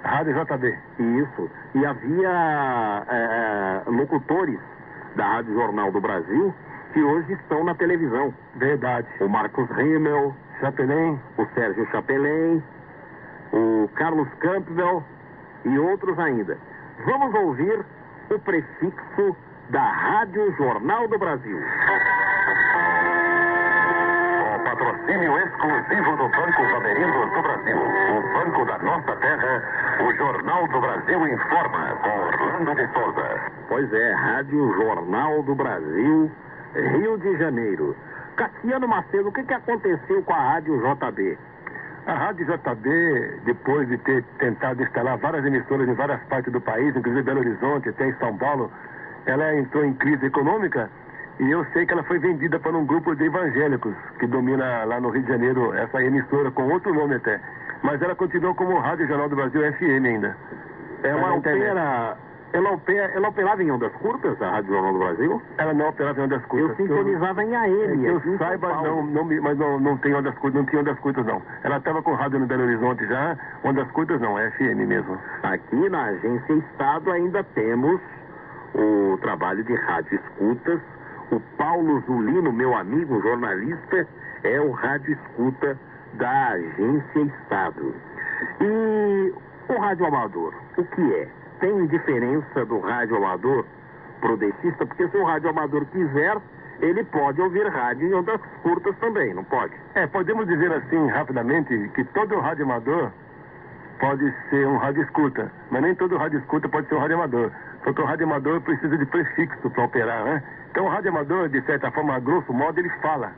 [0.03, 0.77] Rádio JB.
[0.99, 1.49] Isso.
[1.73, 4.59] E havia é, locutores
[5.15, 6.53] da Rádio Jornal do Brasil
[6.93, 8.33] que hoje estão na televisão.
[8.55, 9.07] Verdade.
[9.19, 12.63] O Marcos Rimmel, Chapelin, o Sérgio Chapelin,
[13.55, 15.01] o Carlos Campbell
[15.63, 16.57] e outros ainda.
[17.05, 17.85] Vamos ouvir
[18.29, 19.35] o prefixo
[19.69, 21.57] da Rádio Jornal do Brasil.
[24.55, 29.63] O patrocínio exclusivo do Banco Bandeirindos do Brasil, o Banco da Nossa Terra,
[30.03, 33.51] o Jornal do Brasil informa com Orlando de Souza.
[33.69, 36.31] Pois é, Rádio Jornal do Brasil,
[36.75, 37.95] Rio de Janeiro.
[38.35, 41.37] Cassiano Macedo, o que, que aconteceu com a Rádio JB?
[42.05, 46.95] A Rádio JB, depois de ter tentado instalar várias emissoras em várias partes do país,
[46.95, 48.71] inclusive Belo Horizonte, até em São Paulo,
[49.25, 50.89] ela entrou em crise econômica
[51.39, 55.01] e eu sei que ela foi vendida para um grupo de evangélicos que domina lá
[55.01, 57.41] no Rio de Janeiro essa emissora, com outro nome até.
[57.81, 60.37] Mas ela continuou como Rádio Jornal do Brasil FM ainda.
[61.03, 62.17] Ela opera,
[62.53, 65.41] ela, opera, ela operava em ondas curtas, a Rádio Jornal do Brasil?
[65.57, 66.79] Ela não operava em ondas curtas.
[66.79, 67.99] Eu sintonizava em AM.
[67.99, 70.99] Que eu, eu saiba, não, não, mas não, não tem ondas curtas, não tinha ondas
[70.99, 71.41] curtas não.
[71.63, 75.17] Ela estava com rádio no Belo Horizonte já, ondas curtas não, é FM mesmo.
[75.43, 77.99] Aqui na agência Estado ainda temos
[78.73, 80.79] o trabalho de rádio escutas.
[81.31, 84.07] O Paulo Zulino, meu amigo jornalista,
[84.43, 85.77] é o rádio escuta
[86.13, 87.95] da agência Estado.
[88.61, 89.33] E
[89.67, 91.27] o rádio amador, o que é?
[91.59, 93.65] Tem diferença do rádio amador
[94.19, 94.85] pro dentista?
[94.85, 96.37] Porque se o rádio amador quiser,
[96.81, 99.73] ele pode ouvir rádio em ondas curtas também, não pode?
[99.93, 103.11] É, podemos dizer assim rapidamente que todo rádio amador
[103.99, 107.51] pode ser um rádio escuta, mas nem todo rádio escuta pode ser um rádio amador.
[107.83, 110.43] Porque o rádio amador precisa de prefixo para operar, né?
[110.71, 113.31] Então o rádio amador, de certa forma, a grosso modo, ele fala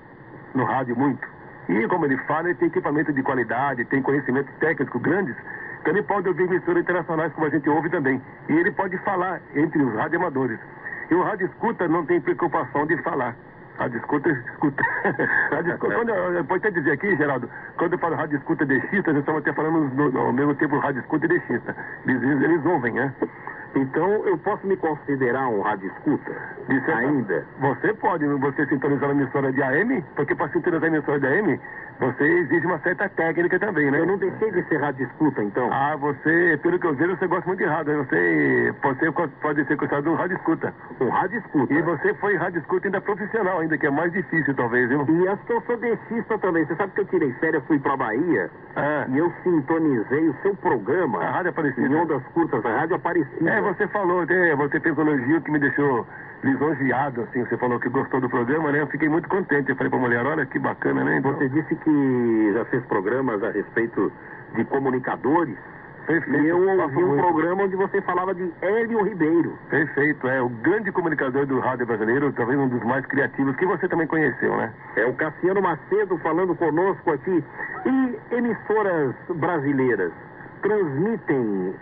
[0.55, 1.27] no rádio muito.
[1.69, 5.35] E como ele fala, ele tem equipamento de qualidade, tem conhecimentos técnicos grandes,
[5.89, 8.21] ele pode ouvir emissoras internacionais como a gente ouve também.
[8.49, 10.59] E ele pode falar entre os radioamadores.
[11.09, 13.35] E o rádio escuta não tem preocupação de falar.
[13.77, 14.83] Rádio escuta, escuta.
[15.51, 15.95] rádio escuta.
[15.95, 19.41] Quando eu, pode até dizer aqui, Geraldo, quando eu falo rádio escuta dexista, nós estamos
[19.41, 21.75] até falando no, no, ao mesmo tempo rádio escuta e dexista.
[22.07, 23.13] Eles, eles ouvem, né?
[23.75, 26.31] Então eu posso me considerar um rádio escuta
[26.69, 27.45] Isso ainda?
[27.59, 31.59] Você pode, você sintonizar a emissora de AM, porque para sintonizar a emissora de AM,
[31.99, 33.99] você exige uma certa técnica também, né?
[33.99, 35.67] Eu não deixei de ser rádio escuta, então.
[35.71, 37.97] Ah, você, pelo que eu vejo, você gosta muito de rádio.
[37.97, 38.05] né?
[38.07, 40.73] Você pode ser, pode ser considerado um rádio escuta.
[41.01, 41.73] Um rádio escuta.
[41.73, 45.05] E você foi rádio escuta ainda profissional, ainda, que é mais difícil, talvez, viu?
[45.09, 46.65] E acho que eu sou dentista também.
[46.65, 50.55] Você sabe que eu tirei férias, fui pra Bahia Ah, e eu sintonizei o seu
[50.55, 51.87] programa a rádio Aparecida.
[51.87, 53.49] em ondas curtas, a rádio Aparecida.
[53.49, 56.05] É, você falou, né, você fez um elogio que me deixou
[56.43, 58.81] lisonjeado, assim, você falou que gostou do programa, né?
[58.81, 59.69] Eu fiquei muito contente.
[59.69, 61.17] Eu falei pra mulher, olha que bacana, né?
[61.17, 64.11] Então, Você disse que já fez programas a respeito
[64.55, 65.57] de comunicadores.
[66.05, 66.41] perfeito.
[66.45, 69.57] E eu ouvi um programa onde você falava de Hélio Ribeiro.
[69.69, 73.87] Perfeito, é o grande comunicador do rádio brasileiro, talvez um dos mais criativos, que você
[73.89, 74.71] também conheceu, né?
[74.95, 77.43] É o Cassiano Macedo falando conosco aqui.
[77.85, 80.13] E emissoras brasileiras
[80.61, 81.73] transmitem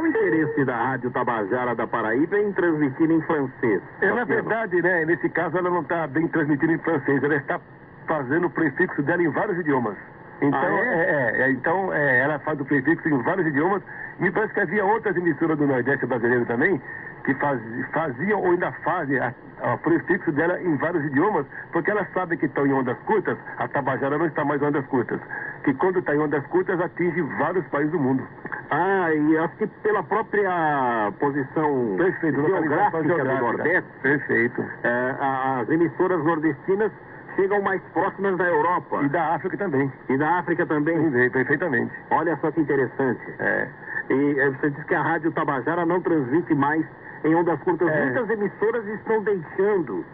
[0.00, 3.82] o interesse da Rádio Tabajara da Paraíba em transmitir em francês?
[4.00, 7.60] É, na verdade, né, nesse caso ela não está bem transmitindo em francês, ela está
[8.06, 9.96] fazendo o prefixo dela em vários idiomas.
[10.46, 10.94] Então, Ah, é?
[10.94, 13.82] é, é, então é, ela faz o prefixo em vários idiomas.
[14.18, 16.80] Me parece que havia outras emissoras do Nordeste brasileiro também
[17.24, 17.58] que faz,
[17.92, 22.66] faziam ou ainda fazem o prefixo dela em vários idiomas, porque elas sabem que estão
[22.66, 25.18] em ondas curtas, a Tabajara não está mais em ondas curtas.
[25.64, 28.22] Que quando está em ondas curtas atinge vários países do mundo.
[28.70, 30.50] Ah, e acho que pela própria
[31.18, 33.40] posição Perfeito, geográfica localização do geográfica.
[33.42, 34.64] Nordeste, Perfeito.
[34.82, 36.92] é, a- as emissoras nordestinas
[37.36, 39.92] chegam mais próximas da Europa E da África também.
[40.08, 40.96] e da África também.
[41.10, 41.92] Sim, perfeitamente.
[42.10, 43.20] Olha só que interessante.
[43.38, 43.68] É.
[44.10, 46.84] E eh, você diz que a Rádio Tabajara não transmite mais
[47.24, 47.88] em ondas curtas.
[47.88, 48.04] É.
[48.04, 50.04] Muitas emissoras estão deixando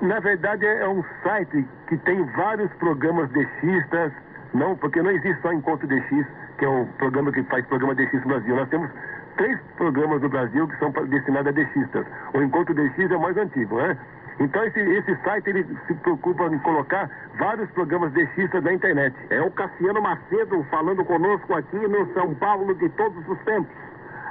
[0.02, 4.12] Na verdade, é um site que tem vários programas DXistas,
[4.54, 8.24] não, porque não existe só Encontro DX, que é o programa que faz programa DX
[8.24, 8.56] Brasil.
[8.56, 8.89] Nós temos
[9.36, 12.06] três programas no Brasil que são destinados a DXistas.
[12.34, 13.98] O Encontro DX é o mais antigo, né?
[14.39, 19.16] Então esse, esse site ele se preocupa em colocar vários programas DXistas na internet.
[19.30, 23.76] É o Cassiano Macedo falando conosco aqui no São Paulo de todos os tempos.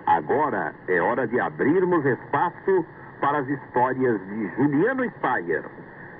[0.07, 2.85] Agora é hora de abrirmos espaço
[3.21, 5.65] para as histórias de Juliano Spayer.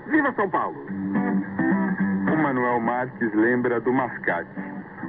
[0.07, 0.85] Viva São Paulo!
[2.33, 4.49] O Manuel Marques lembra do mascate.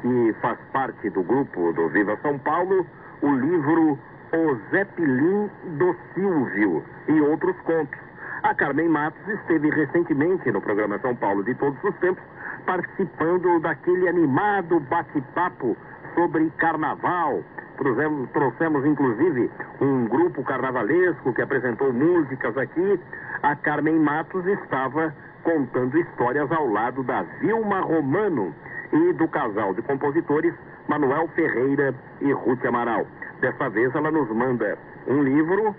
[0.00, 2.86] que faz parte do grupo do Viva São Paulo,
[3.20, 3.98] o livro
[4.32, 8.00] O Zeppelin do Silvio e outros contos.
[8.42, 12.24] A Carmen Matos esteve recentemente no programa São Paulo de Todos os Tempos,
[12.66, 15.76] participando daquele animado bate-papo
[16.14, 17.42] sobre carnaval.
[17.78, 19.50] Trouxemos, trouxemos, inclusive,
[19.80, 23.00] um grupo carnavalesco que apresentou músicas aqui.
[23.42, 28.54] A Carmen Matos estava contando histórias ao lado da Vilma Romano
[28.92, 30.54] e do casal de compositores
[30.88, 33.06] Manuel Ferreira e Ruth Amaral.
[33.40, 35.76] Dessa vez ela nos manda um livro,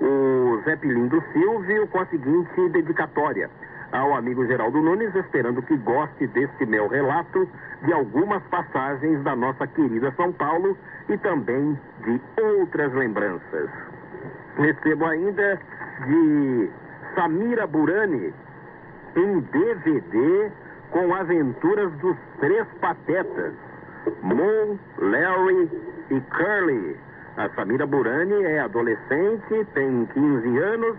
[0.00, 3.50] o Zé Pilindo Silvio, com a seguinte dedicatória
[3.92, 7.48] ao amigo Geraldo Nunes, esperando que goste deste meu relato
[7.82, 10.76] de algumas passagens da nossa querida São Paulo
[11.08, 13.70] e também de outras lembranças.
[14.56, 15.60] Recebo ainda
[16.06, 16.70] de
[17.14, 18.32] Samira Burani
[19.16, 20.50] em DVD
[20.90, 23.52] com aventuras dos três patetas,
[24.22, 25.70] Moon, Larry
[26.10, 26.96] e Curly.
[27.36, 30.96] A Samira Burani é adolescente, tem 15 anos,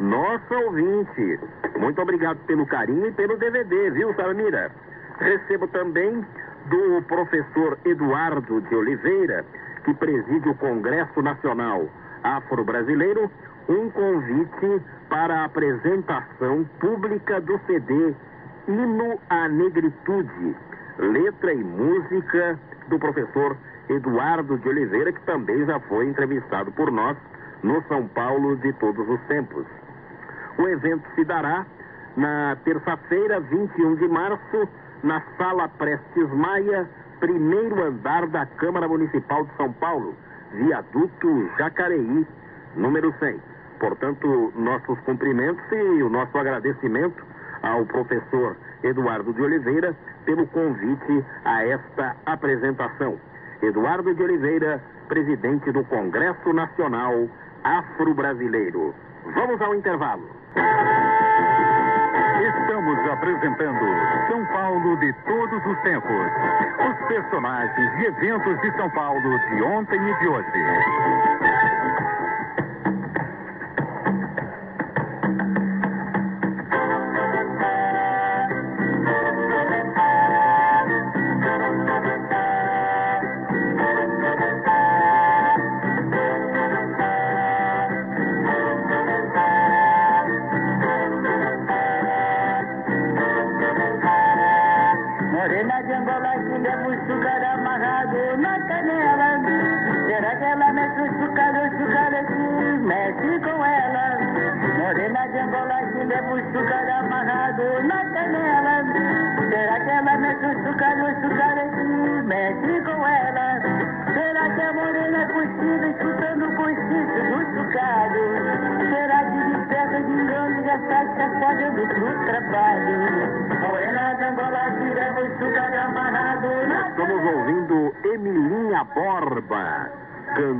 [0.00, 1.40] nossa ouvinte.
[1.78, 4.70] Muito obrigado pelo carinho e pelo DVD, viu, Samira?
[5.18, 6.24] Recebo também
[6.66, 9.44] do professor Eduardo de Oliveira,
[9.84, 11.88] que preside o Congresso Nacional
[12.22, 13.30] Afro-Brasileiro,
[13.68, 18.14] um convite para a apresentação pública do CD
[18.68, 20.56] Hino à Negritude,
[20.98, 23.56] letra e música do professor
[23.88, 27.16] Eduardo de Oliveira, que também já foi entrevistado por nós
[27.62, 29.64] no São Paulo de todos os tempos.
[30.58, 31.66] O evento se dará
[32.16, 34.68] na terça-feira, 21 de março,
[35.02, 36.88] na Sala Prestes Maia,
[37.20, 40.14] primeiro andar da Câmara Municipal de São Paulo,
[40.52, 42.26] viaduto Jacareí,
[42.74, 43.38] número 100.
[43.78, 47.22] Portanto, nossos cumprimentos e o nosso agradecimento
[47.62, 49.94] ao professor Eduardo de Oliveira
[50.24, 53.18] pelo convite a esta apresentação.
[53.62, 57.28] Eduardo de Oliveira, presidente do Congresso Nacional
[57.64, 58.94] Afro-Brasileiro.
[59.34, 60.35] Vamos ao intervalo.
[62.42, 63.84] Estamos apresentando
[64.28, 66.26] São Paulo de todos os tempos.
[66.88, 70.50] Os personagens e eventos de São Paulo de ontem e de hoje.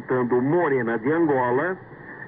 [0.07, 1.77] Cantando Morena de Angola.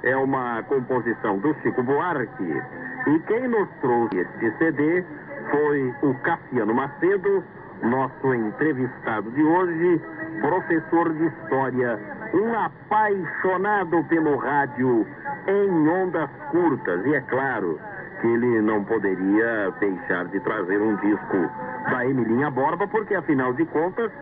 [0.03, 2.63] É uma composição do Chico Buarque.
[3.07, 5.05] E quem nos trouxe este CD
[5.51, 7.43] foi o Cassiano Macedo,
[7.83, 10.01] nosso entrevistado de hoje,
[10.41, 11.99] professor de História,
[12.35, 15.07] um apaixonado pelo rádio
[15.47, 17.05] em ondas curtas.
[17.07, 17.81] E é claro
[18.21, 21.51] que ele não poderia deixar de trazer um disco
[21.91, 24.13] da Emilinha Borba, porque afinal de contas,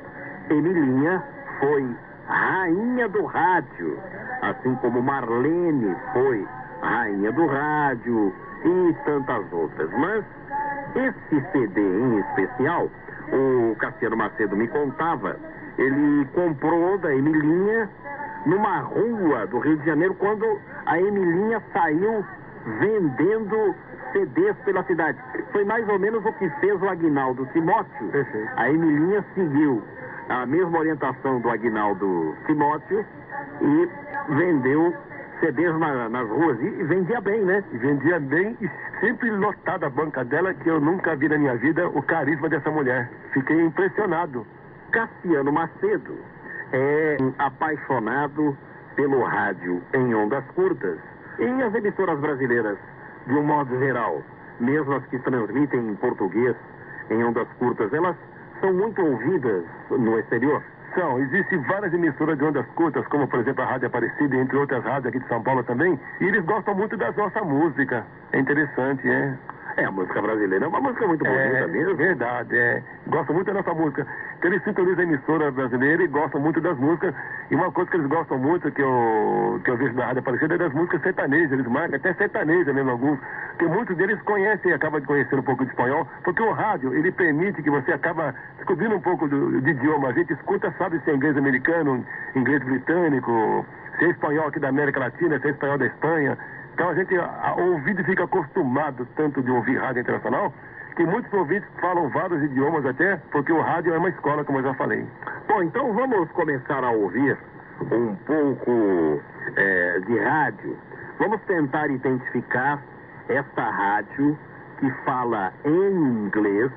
[0.49, 1.23] Emilinha
[1.59, 1.87] foi
[2.29, 3.99] rainha do rádio,
[4.43, 6.47] assim como Marlene foi
[6.83, 8.33] rainha do rádio
[8.65, 9.91] e tantas outras.
[9.93, 10.25] Mas
[10.95, 12.91] esse CD em especial,
[13.33, 15.37] o Cassiano Macedo me contava,
[15.79, 17.89] ele comprou da Emilinha
[18.47, 22.25] numa rua do Rio de Janeiro quando a Emilinha saiu
[22.81, 23.75] vendendo
[24.13, 25.19] CDs pela cidade.
[25.53, 28.09] Foi mais ou menos o que fez o Agnaldo Timóteo.
[28.11, 28.51] Perfeito.
[28.57, 29.83] A Emilinha seguiu
[30.29, 33.05] a mesma orientação do Agnaldo Timóteo
[33.61, 33.89] e
[34.35, 34.95] vendeu
[35.41, 37.63] CDs na- nas ruas e, e vendia bem, né?
[37.73, 38.71] Vendia bem e
[39.01, 42.71] sempre lotada a banca dela, que eu nunca vi na minha vida o carisma dessa
[42.71, 43.11] mulher.
[43.33, 44.47] Fiquei impressionado.
[44.91, 46.17] Cassiano Macedo
[46.73, 48.57] é um apaixonado
[48.95, 50.99] pelo rádio em ondas curtas.
[51.39, 52.79] E as emissoras brasileiras,
[53.27, 54.23] de um modo geral,
[54.59, 56.57] mesmo as que transmitem em português
[57.11, 58.17] em ondas curtas, elas
[58.61, 60.63] são muito ouvidas no exterior.
[60.95, 64.83] São, existem várias emissoras de ondas curtas, como por exemplo a Rádio Aparecida, entre outras
[64.83, 68.05] rádios aqui de São Paulo também, e eles gostam muito da nossa música.
[68.33, 69.35] É interessante, é.
[69.77, 71.97] É, a música brasileira é uma música muito bonita É, mesmo.
[71.97, 72.83] verdade, é.
[73.09, 74.07] Gostam muito da nossa música.
[74.39, 77.15] Então eles sintonizam a emissora brasileira e gostam muito das músicas.
[77.51, 80.55] E uma coisa que eles gostam muito, que eu, que eu vejo na Rádio Aparecida,
[80.55, 81.53] é das músicas sertanejas.
[81.53, 83.19] Eles marcam até sertaneja mesmo alguns.
[83.51, 86.09] Porque muitos deles conhecem e acabam de conhecer um pouco de espanhol.
[86.25, 90.09] Porque o rádio, ele permite que você acaba descobrindo um pouco do, de idioma.
[90.09, 92.03] A gente escuta, sabe se é inglês americano,
[92.35, 93.67] inglês britânico,
[93.99, 96.39] se é espanhol aqui da América Latina, se é espanhol da Espanha.
[96.77, 100.53] Então a gente, a, o ouvido fica acostumado tanto de ouvir rádio internacional,
[100.95, 104.65] que muitos ouvintes falam vários idiomas até, porque o rádio é uma escola, como eu
[104.65, 105.03] já falei.
[105.49, 107.39] Bom, então vamos começar a ouvir
[107.81, 109.23] um pouco
[109.57, 110.77] é, de rádio.
[111.19, 112.79] Vamos tentar identificar
[113.31, 114.39] esta rádio
[114.79, 116.71] que fala em inglês,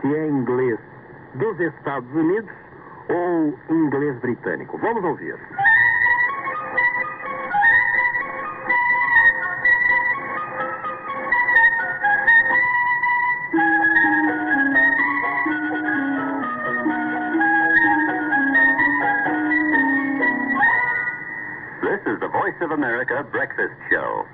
[0.00, 0.76] se é inglês
[1.34, 2.50] dos Estados Unidos
[3.08, 4.76] ou inglês britânico.
[4.78, 5.36] Vamos ouvir.
[22.48, 24.24] Voice of America Breakfast Show.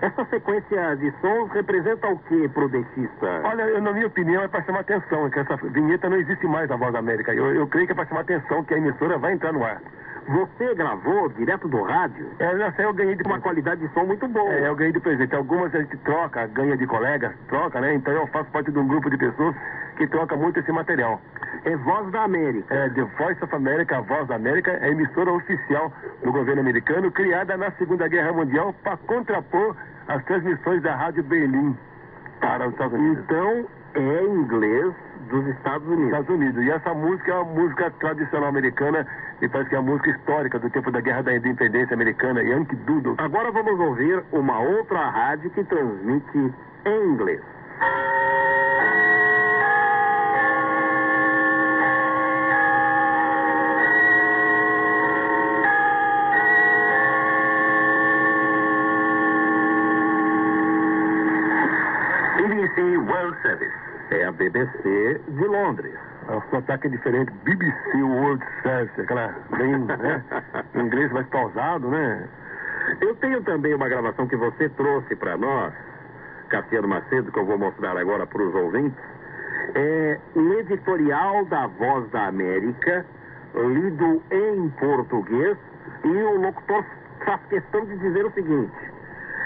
[0.00, 3.42] Essa sequência de sons representa o que, prodecista?
[3.44, 6.70] Olha, eu, na minha opinião, é para chamar atenção, que essa vinheta não existe mais
[6.70, 7.34] na Voz da América.
[7.34, 9.82] Eu, eu creio que é para chamar atenção que a emissora vai entrar no ar.
[10.28, 12.28] Você gravou direto do rádio?
[12.38, 14.52] É, essa eu ganhei de Uma qualidade de som muito boa.
[14.52, 15.34] É, eu ganhei de presente.
[15.34, 17.94] Algumas a gente troca, ganha de colegas, troca, né?
[17.94, 19.56] Então eu faço parte de um grupo de pessoas
[19.96, 21.18] que troca muito esse material.
[21.64, 22.74] É Voz da América.
[22.74, 25.90] É, The Voice of America, a Voz da América, é a emissora oficial
[26.22, 29.74] do governo americano, criada na Segunda Guerra Mundial para contrapor
[30.08, 31.74] as transmissões da Rádio Berlim
[32.38, 33.24] para os Estados Unidos.
[33.24, 34.94] Então, é inglês
[35.28, 36.06] dos Estados Unidos.
[36.06, 36.64] Estados Unidos.
[36.64, 39.06] E essa música é uma música tradicional americana
[39.40, 42.76] e parece que é a música histórica do tempo da Guerra da Independência Americana, Yankee
[42.76, 43.14] Doodle.
[43.18, 46.52] Agora vamos ouvir uma outra rádio que transmite
[46.84, 47.40] em inglês.
[62.36, 63.87] BBC World Service.
[64.10, 65.94] É a BBC de Londres.
[66.28, 70.24] O sotaque é diferente, BBC World Service, aquela bem, né?
[70.74, 72.28] Em inglês mais pausado, né?
[73.00, 75.74] Eu tenho também uma gravação que você trouxe para nós,
[76.48, 78.98] Cassiano Macedo, que eu vou mostrar agora para os ouvintes.
[79.74, 83.04] É um editorial da Voz da América,
[83.54, 85.56] lido em português,
[86.04, 86.84] e o locutor
[87.24, 88.72] faz questão de dizer o seguinte: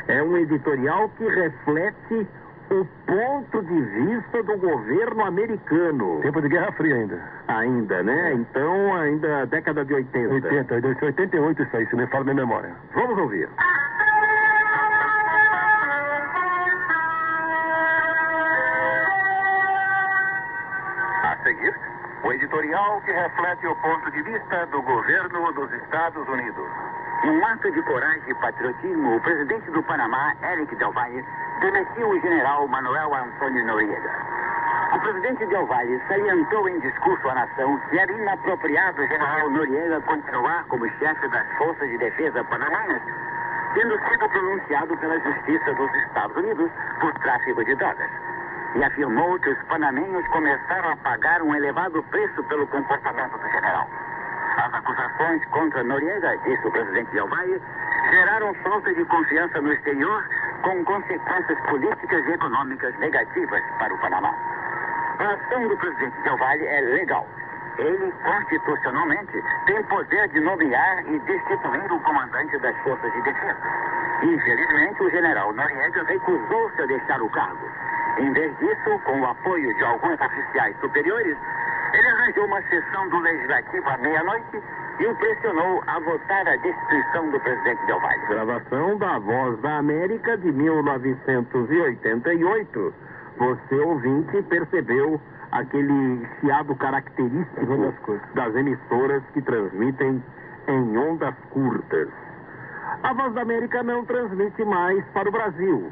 [0.07, 2.29] é um editorial que reflete
[2.73, 6.21] o ponto de vista do governo americano.
[6.23, 7.21] Tempo de Guerra Fria ainda.
[7.49, 8.33] Ainda, né?
[8.33, 10.35] Então, ainda década de 80.
[10.35, 12.71] 80, deve ser 88 isso aí, se não me falo minha memória.
[12.95, 13.49] Vamos ouvir.
[21.25, 21.75] A seguir,
[22.25, 26.69] o editorial que reflete o ponto de vista do governo dos Estados Unidos.
[27.25, 31.25] Num ato de coragem e patriotismo, o presidente do Panamá, Eric Del Valle,
[31.63, 34.11] demitiu o general Manuel Antônio Noriega.
[34.93, 40.01] O presidente Del Valle salientou em discurso à nação que era inapropriado o general Noriega
[40.01, 43.01] continuar como chefe das forças de defesa panamenhas,
[43.75, 48.11] tendo sido pronunciado pela Justiça dos Estados Unidos por tráfico de drogas.
[48.75, 53.89] E afirmou que os panamenhos começaram a pagar um elevado preço pelo comportamento do general.
[54.57, 57.63] As acusações contra Noriega, disse o presidente Del Valle,
[58.11, 60.23] geraram falta de confiança no exterior,
[60.63, 64.35] com consequências políticas e econômicas negativas para o Panamá.
[65.19, 67.27] A ação do presidente Del Valle é legal.
[67.79, 73.59] Ele, constitucionalmente, tem poder de nomear e destituir o comandante das forças de defesa.
[74.23, 77.69] Infelizmente, o general Noriega recusou-se a deixar o cargo.
[78.19, 81.37] Em vez disso, com o apoio de alguns oficiais superiores,
[81.93, 84.61] ele arranjou uma sessão do Legislativo à meia-noite
[84.99, 88.27] e o pressionou a votar a destituição do presidente Del Valle.
[88.29, 92.95] Gravação da Voz da América de 1988.
[93.39, 95.21] Você, ouvinte, percebeu
[95.51, 97.95] aquele chiado característico Das
[98.35, 100.23] das emissoras que transmitem
[100.69, 102.09] em ondas curtas.
[103.03, 105.91] A Voz da América não transmite mais para o Brasil.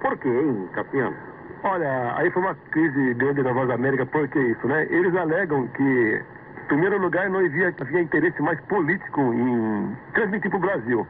[0.00, 1.31] Por quê, hein, Capiano?
[1.64, 4.84] Olha, aí foi uma crise grande da Voz da América, por que isso, né?
[4.90, 6.22] Eles alegam que,
[6.60, 11.06] em primeiro lugar, não havia, havia interesse mais político em transmitir para o Brasil.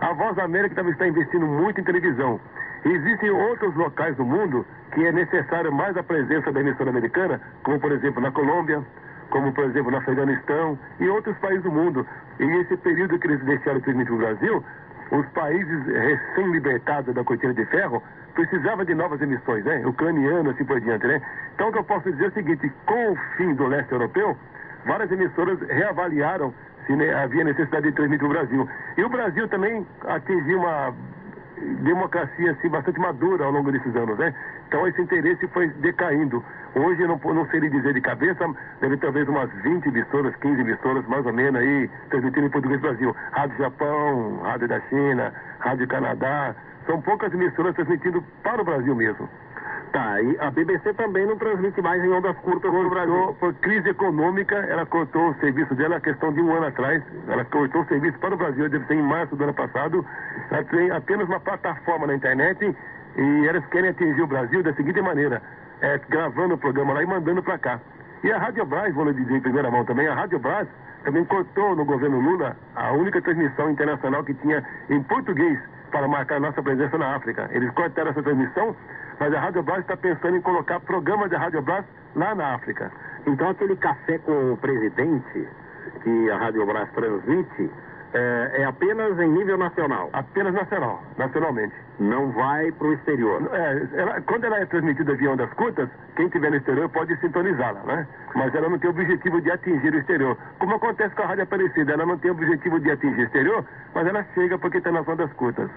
[0.00, 2.40] A Voz da América também está investindo muito em televisão.
[2.84, 7.78] Existem outros locais do mundo que é necessário mais a presença da emissora americana, como
[7.78, 8.82] por exemplo na Colômbia,
[9.30, 12.04] como por exemplo no Afeganistão e outros países do mundo.
[12.40, 14.64] E esse período que eles deixaram transmitir o Brasil,
[15.10, 18.02] os países recém-libertados da cortina de ferro
[18.34, 19.86] precisavam de novas emissões, né?
[19.86, 21.20] Ucraniano, assim por diante, né?
[21.54, 24.36] Então o que eu posso dizer é o seguinte, com o fim do leste europeu,
[24.84, 26.52] várias emissoras reavaliaram
[26.86, 28.68] se havia necessidade de transmitir o Brasil.
[28.96, 30.94] E o Brasil também atingiu uma
[31.82, 34.34] democracia assim, bastante madura ao longo desses anos, né?
[34.68, 36.44] Então esse interesse foi decaindo.
[36.74, 38.44] Hoje não, não sei lhe dizer de cabeça,
[38.80, 42.88] deve talvez umas 20 emissoras, 15 emissoras mais ou menos aí, transmitindo em português do
[42.88, 43.16] Brasil.
[43.32, 46.54] Rádio Japão, Rádio da China, Rádio Canadá.
[46.86, 49.28] São poucas emissoras transmitindo para o Brasil mesmo.
[49.96, 53.34] Tá, e a BBC também não transmite mais em ondas curtas no Brasil.
[53.40, 57.02] Por crise econômica, ela cortou o serviço dela, a questão de um ano atrás.
[57.26, 60.04] Ela cortou o serviço para o Brasil, deve ser em março do ano passado.
[60.50, 62.76] Ela tem apenas uma plataforma na internet
[63.16, 65.40] e elas querem atingir o Brasil da seguinte maneira:
[65.80, 67.80] é, gravando o programa lá e mandando para cá.
[68.22, 70.68] E a Rádio Brás, vou lhe dizer em primeira mão também, a Rádio Brás
[71.04, 75.58] também cortou no governo Lula a única transmissão internacional que tinha em português
[75.90, 77.48] para marcar nossa presença na África.
[77.50, 78.76] Eles cortaram essa transmissão
[79.18, 82.90] mas a Rádio Brás está pensando em colocar programa de Rádio Brás lá na África.
[83.26, 85.48] Então aquele café com o presidente
[86.02, 87.70] que a Rádio Brás transmite
[88.16, 90.08] é, é, apenas em nível nacional?
[90.14, 91.74] Apenas nacional, nacionalmente.
[92.00, 93.42] Não vai para o exterior?
[93.52, 97.82] É, ela, quando ela é transmitida via ondas curtas, quem estiver no exterior pode sintonizá-la,
[97.84, 98.06] né?
[98.34, 100.36] Mas ela não tem o objetivo de atingir o exterior.
[100.58, 103.64] Como acontece com a Rádio Aparecida, ela não tem o objetivo de atingir o exterior,
[103.94, 105.70] mas ela chega porque está nas ondas curtas.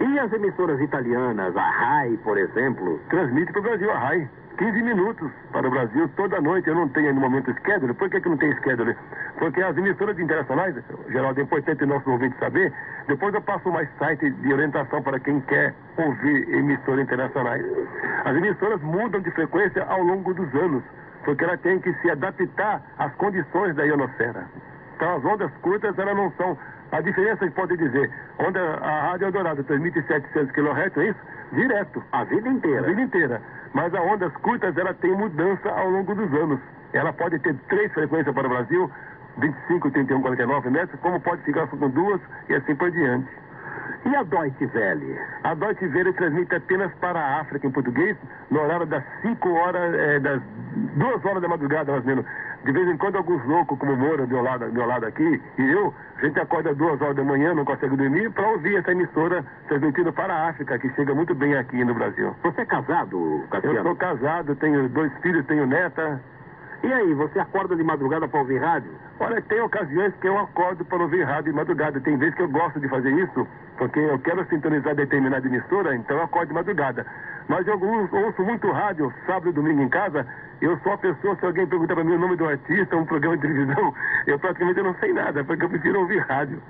[0.00, 3.00] E as emissoras italianas, a RAI, por exemplo?
[3.08, 4.28] Transmite para o Brasil a RAI.
[4.60, 6.68] 15 minutos para o Brasil toda noite.
[6.68, 7.94] Eu não tenho no momento schedule.
[7.94, 8.94] Por que, que não tem schedule?
[9.38, 10.74] Porque as emissoras internacionais,
[11.08, 12.70] Geraldo, é importante nosso ouvinte saber.
[13.08, 17.64] Depois eu passo mais site de orientação para quem quer ouvir emissoras internacionais.
[18.26, 20.84] As emissoras mudam de frequência ao longo dos anos,
[21.24, 24.44] porque ela tem que se adaptar às condições da ionosfera.
[24.96, 26.58] Então as ondas curtas, elas não são.
[26.92, 31.20] A diferença que pode dizer, onda, a Rádio Eldorado transmite 700 kHz, é isso?
[31.52, 32.04] Direto.
[32.12, 32.80] A vida inteira.
[32.80, 33.40] A vida inteira.
[33.72, 36.60] Mas a ondas curtas, ela tem mudança ao longo dos anos.
[36.92, 38.90] Ela pode ter três frequências para o Brasil,
[39.38, 43.28] 25, 31, 49 metros, como pode ficar com duas e assim por diante.
[44.04, 45.18] E a Deutsche Welle?
[45.44, 48.16] A Deutsche Welle transmite apenas para a África em português,
[48.50, 50.42] no horário das 5 horas, é, das
[50.96, 52.26] 2 horas da madrugada, mais ou menos.
[52.64, 55.40] De vez em quando, alguns loucos, como Moura, do meu lado, do meu lado aqui,
[55.58, 58.92] e eu, a gente acorda duas horas da manhã, não consegue dormir, para ouvir essa
[58.92, 62.34] emissora transmitindo para a África, que chega muito bem aqui no Brasil.
[62.42, 63.78] Você é casado, Cassiano?
[63.78, 66.20] Eu sou casado, tenho dois filhos, tenho neta.
[66.82, 68.90] E aí, você acorda de madrugada para ouvir rádio?
[69.18, 72.00] Olha, tem ocasiões que eu acordo para ouvir rádio de madrugada.
[72.00, 73.46] Tem vezes que eu gosto de fazer isso,
[73.80, 77.06] porque eu quero sintonizar determinada emissora, então eu acordo de madrugada.
[77.48, 80.26] Mas eu ouço muito rádio, sábado e domingo em casa.
[80.60, 83.38] Eu sou a pessoa, se alguém perguntar para mim o nome do artista, um programa
[83.38, 83.94] de televisão,
[84.28, 86.62] eu praticamente não sei nada, porque eu prefiro ouvir rádio.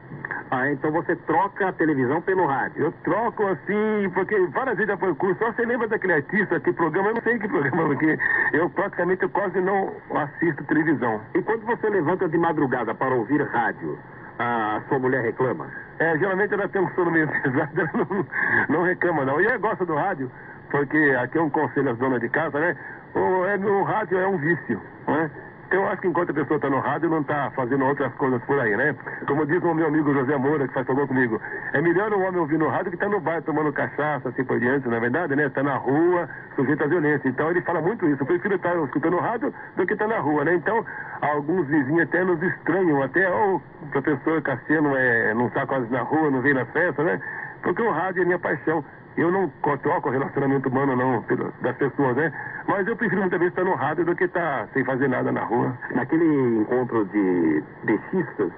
[0.53, 2.85] Ah, então você troca a televisão pelo rádio?
[2.85, 5.37] Eu troco assim, porque várias vezes já foi curso.
[5.41, 8.17] Só você lembra daquele artista, que programa, eu não sei que programa, porque
[8.53, 11.21] eu praticamente eu quase não assisto televisão.
[11.35, 13.99] E quando você levanta de madrugada para ouvir rádio,
[14.41, 15.67] a sua mulher reclama?
[15.99, 18.27] É, geralmente ela tem um sono meio pesado, ela não,
[18.69, 19.41] não reclama não.
[19.41, 20.31] E ela gosta do rádio,
[20.71, 22.77] porque aqui é um conselho às donas de casa, né?
[23.15, 25.31] O, é, o rádio é um vício, né?
[25.71, 28.59] Eu acho que enquanto a pessoa está no rádio, não está fazendo outras coisas por
[28.59, 28.93] aí, né?
[29.27, 31.41] Como diz o meu amigo José Moura, que faz favor comigo,
[31.73, 34.59] é melhor o homem ouvir no rádio que está no bar tomando cachaça, assim por
[34.59, 35.47] diante, não é verdade, né?
[35.47, 37.29] Está na rua, sujeito à violência.
[37.29, 38.21] Então ele fala muito isso.
[38.21, 40.55] Eu prefiro estar escutando o rádio do que estar na rua, né?
[40.57, 40.85] Então,
[41.21, 46.01] alguns vizinhos até nos estranham, até, oh, o professor Cassiano é, não está quase na
[46.01, 47.21] rua, não vem na festa, né?
[47.63, 48.85] Porque o rádio é minha paixão.
[49.17, 49.49] Eu não
[49.83, 51.25] troco o relacionamento humano, não,
[51.61, 52.33] das pessoas, né?
[52.67, 55.45] Mas eu prefiro muitas vezes estar no rádio do que estar sem fazer nada na
[55.45, 55.77] rua.
[55.95, 56.25] Naquele
[56.61, 58.53] encontro de deixistas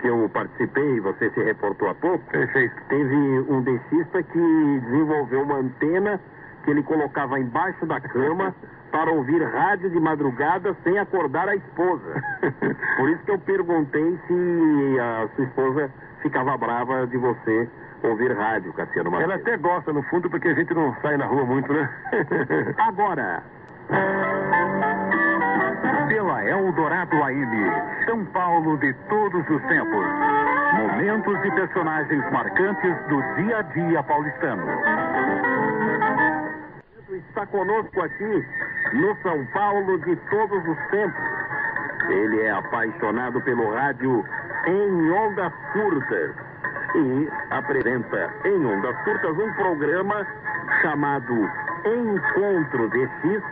[0.00, 2.74] que eu participei, você se reportou há pouco, Perfeito.
[2.88, 3.16] teve
[3.48, 6.20] um deixista que desenvolveu uma antena
[6.64, 8.54] que ele colocava embaixo da cama
[8.90, 12.22] para ouvir rádio de madrugada sem acordar a esposa.
[12.96, 15.90] Por isso que eu perguntei se a sua esposa
[16.22, 17.68] ficava brava de você
[18.02, 19.30] ouvir rádio, Cassiano Martins.
[19.30, 21.88] Ela até gosta, no fundo, porque a gente não sai na rua muito, né?
[22.78, 23.42] Agora.
[26.08, 27.72] Pela Eldorado AM,
[28.04, 30.06] São Paulo de todos os tempos.
[30.74, 34.64] Momentos e personagens marcantes do dia a dia paulistano.
[37.14, 38.44] Está conosco aqui
[38.92, 41.22] no São Paulo de todos os tempos.
[42.08, 44.24] Ele é apaixonado pelo rádio
[44.66, 46.34] em ondas curtas
[46.96, 50.26] e apresenta em ondas curtas um programa
[50.82, 51.48] chamado
[51.84, 53.42] Encontro de X,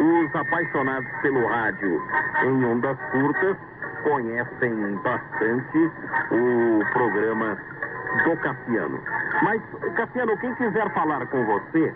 [0.00, 2.02] os apaixonados pelo rádio
[2.42, 3.56] em ondas curtas
[4.02, 5.90] conhecem bastante
[6.32, 7.56] o programa
[8.24, 9.00] do Cassiano.
[9.42, 9.62] Mas,
[9.94, 11.94] Cassiano, quem quiser falar com você,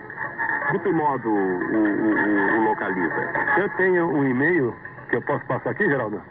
[0.73, 3.33] de que modo o, o, o localiza?
[3.57, 4.75] Eu tenho um e-mail
[5.09, 6.23] que eu posso passar aqui, Geraldo?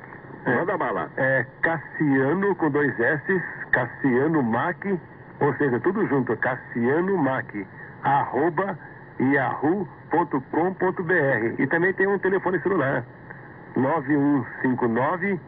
[0.45, 0.55] É.
[0.55, 1.09] Manda bala.
[1.17, 4.85] É Cassiano com dois S, Cassiano Mac,
[5.39, 7.53] ou seja, tudo junto, Cassiano Mac,
[8.03, 8.77] arroba
[9.19, 9.89] yahoo.com.br.
[11.57, 13.03] E também tem um telefone celular,
[13.75, 15.39] 9159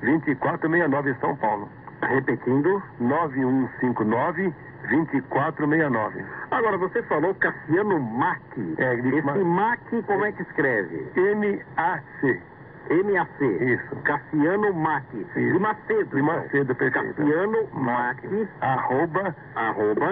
[0.00, 1.68] 2469 São Paulo.
[2.02, 4.54] Repetindo, 9159
[4.88, 6.24] 2469.
[6.50, 8.40] Agora, você falou Cassiano Mac.
[8.78, 11.08] É, Esse Ma- Mac, como é que escreve?
[11.16, 12.40] M-A-C.
[12.90, 13.44] M-A-C.
[13.64, 13.96] Isso.
[14.04, 15.04] Cassiano Mac.
[15.12, 16.04] De Macedo.
[16.16, 16.22] De então.
[16.36, 17.14] Macedo, perfeito.
[17.16, 18.18] Cassiano Mac,
[18.60, 20.06] Arroba arroba,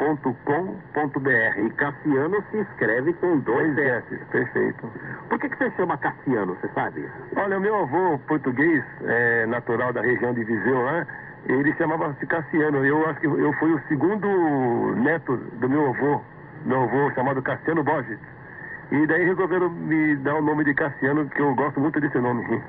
[0.00, 1.60] yahoo.com.br.
[1.64, 4.14] e Cassiano se escreve com dois S.
[4.14, 4.90] S, perfeito.
[5.28, 7.08] Por que, que você chama Cassiano, você sabe?
[7.36, 11.06] Olha, o meu avô português, é, natural da região de Viseu lá,
[11.46, 12.84] ele chamava-se Cassiano.
[12.84, 16.20] Eu acho que eu fui o segundo neto do meu avô,
[16.64, 18.18] meu avô chamado Cassiano Borges.
[18.90, 22.60] E daí resolveram me dar o nome de Cassiano, que eu gosto muito desse nome.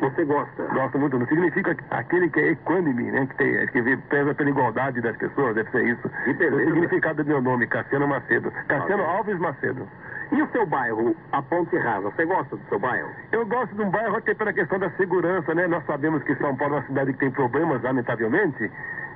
[0.00, 0.62] Você gosta?
[0.74, 1.18] Gosto muito.
[1.18, 3.26] Não significa aquele que é equânime, né?
[3.26, 6.08] Que, tem, que vê- pesa pela igualdade das pessoas, deve ser isso.
[6.24, 6.70] Que beleza.
[6.70, 8.50] O significado do meu nome, Cassiano Macedo.
[8.68, 9.14] Cassiano Ok.
[9.16, 9.88] Alves Macedo.
[10.32, 13.08] E o seu bairro, a Ponte Rasa, você gosta do seu bairro?
[13.30, 15.66] Eu gosto de um bairro até pela questão da segurança, né?
[15.68, 18.70] Nós sabemos que São Paulo é uma cidade que tem problemas, lamentavelmente.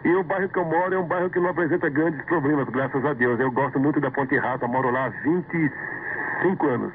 [0.04, 3.04] E o bairro que eu moro é um bairro que não apresenta grandes problemas, graças
[3.04, 3.38] a Deus.
[3.40, 6.92] Eu gosto muito da Ponte Rasa, moro lá há 25 anos.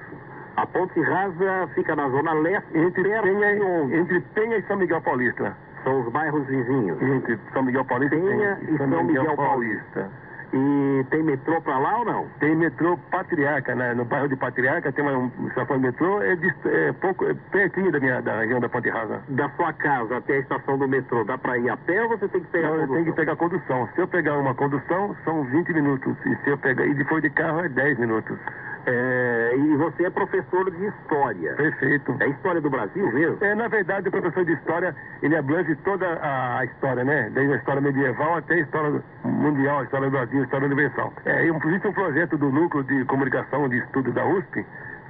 [0.58, 3.95] A Ponte Rasa fica na zona leste, Entre Penha, onde?
[3.95, 5.56] entre Penha e São Miguel Paulista.
[5.84, 7.01] São os bairros vizinhos.
[7.01, 10.10] Entre São Miguel Paulista Penha e São Miguel Paulista.
[10.53, 12.28] E tem metrô pra lá ou não?
[12.39, 13.93] Tem metrô Patriarca, né?
[13.93, 17.91] no bairro de Patriarca tem uma, uma estação de metrô, é, é pouco, é pertinho
[17.91, 19.22] da, minha, da região da Ponte Rasa.
[19.28, 22.28] Da sua casa até a estação do metrô, dá pra ir a pé ou você
[22.30, 22.93] tem que pegar eu condução?
[22.95, 23.89] tenho que pegar condução.
[23.95, 26.16] Se eu pegar uma condução, são 20 minutos.
[26.26, 28.38] E se eu pegar, e depois de carro é 10 minutos.
[28.86, 31.54] É, e você é professor de história.
[31.56, 32.16] Perfeito.
[32.20, 33.38] É história do Brasil mesmo?
[33.42, 37.30] É, na verdade, o professor de história, ele abrange toda a, a história, né?
[37.34, 41.14] Desde a história medieval até a história mundial, a história do Brasil, a história universal.
[41.26, 44.66] É, existe um projeto do Núcleo de Comunicação de Estudo da USP,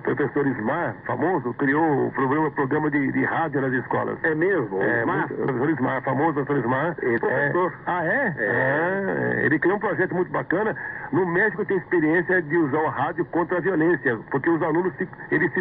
[0.05, 4.17] professor Ismar, famoso, criou o programa, programa de, de rádio nas escolas.
[4.23, 4.81] É mesmo?
[4.81, 6.95] É, Mas- muito- professor Ismar, famoso professor Ismar.
[7.01, 7.73] É, professor.
[7.85, 8.35] Ah, é?
[8.37, 9.41] É.
[9.41, 10.75] É, Ele criou um projeto muito bacana.
[11.11, 15.07] No México tem experiência de usar o rádio contra a violência, porque os alunos se,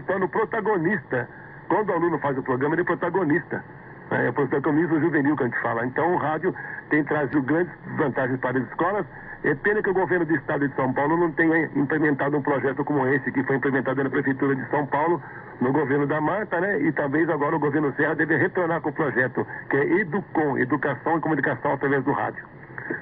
[0.02, 1.28] torna o protagonista.
[1.68, 3.64] Quando o aluno faz o programa, ele é protagonista.
[4.10, 5.86] É, é o protagonismo juvenil que a gente fala.
[5.86, 6.54] Então o rádio
[6.90, 9.06] tem trazido grandes vantagens para as escolas.
[9.44, 12.82] É pena que o governo do estado de São Paulo não tenha implementado um projeto
[12.82, 15.22] como esse, que foi implementado na Prefeitura de São Paulo,
[15.60, 16.80] no governo da Marta, né?
[16.80, 21.18] E talvez agora o governo Serra deve retornar com o projeto, que é Educom, Educação
[21.18, 22.42] e Comunicação através do rádio.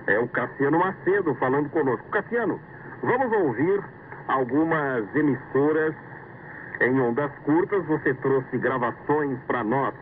[0.09, 2.09] É o Cassiano Macedo falando conosco.
[2.11, 2.59] Cassiano,
[3.05, 3.81] vamos ouvir
[4.27, 5.95] algumas emissoras
[6.81, 7.85] em ondas curtas.
[7.87, 9.95] Você trouxe gravações para nós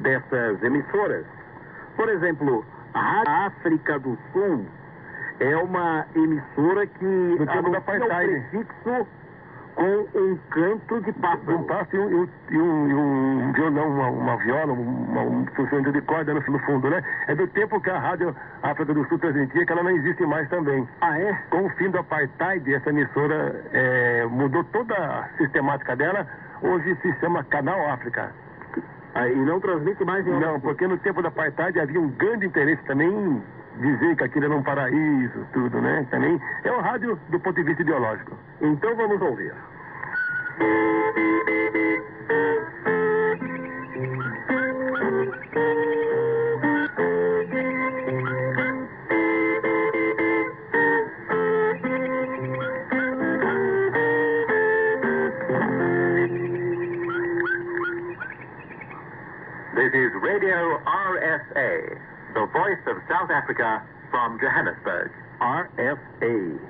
[0.00, 1.24] dessas emissoras.
[1.94, 4.66] Por exemplo, a África do Sul
[5.40, 8.40] é uma emissora que Do tempo da apartheid.
[8.50, 9.06] prefixo
[9.76, 11.58] com um canto de pássaro.
[11.58, 15.46] Um passo e um, e um, e um, um violão, uma, uma viola, uma, um
[15.54, 17.02] funcionamento de corda no, no fundo, né?
[17.28, 20.48] É do tempo que a Rádio África do Sul transmitia, que ela não existe mais
[20.48, 20.88] também.
[21.02, 21.34] Ah, é?
[21.50, 26.26] Com o fim do apartheid, essa emissora eh, mudou toda a sistemática dela.
[26.62, 28.32] Hoje se chama Canal África.
[29.14, 32.46] Ah, e não transmite mais em Não, porque no tempo do apartheid havia um grande
[32.46, 33.42] interesse também
[33.76, 36.06] dizer que aquilo era um paraíso, tudo, né?
[36.10, 38.36] Também é o rádio do ponto de vista ideológico.
[38.60, 39.52] Então vamos ouvir.
[59.76, 61.98] This is Radio RSA,
[62.36, 65.10] the voice of South Africa from Johannesburg.
[65.40, 66.60] RFA.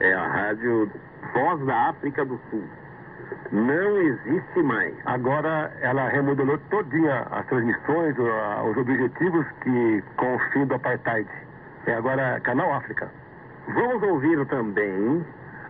[0.00, 0.90] É a rádio
[1.32, 2.64] Voz da África do Sul.
[3.52, 4.94] Não existe mais.
[5.06, 11.28] Agora ela remodelou todinha as transmissões, os objetivos que com o fim do apartheid.
[11.86, 13.08] É agora Canal África.
[13.68, 15.24] Vamos ouvir também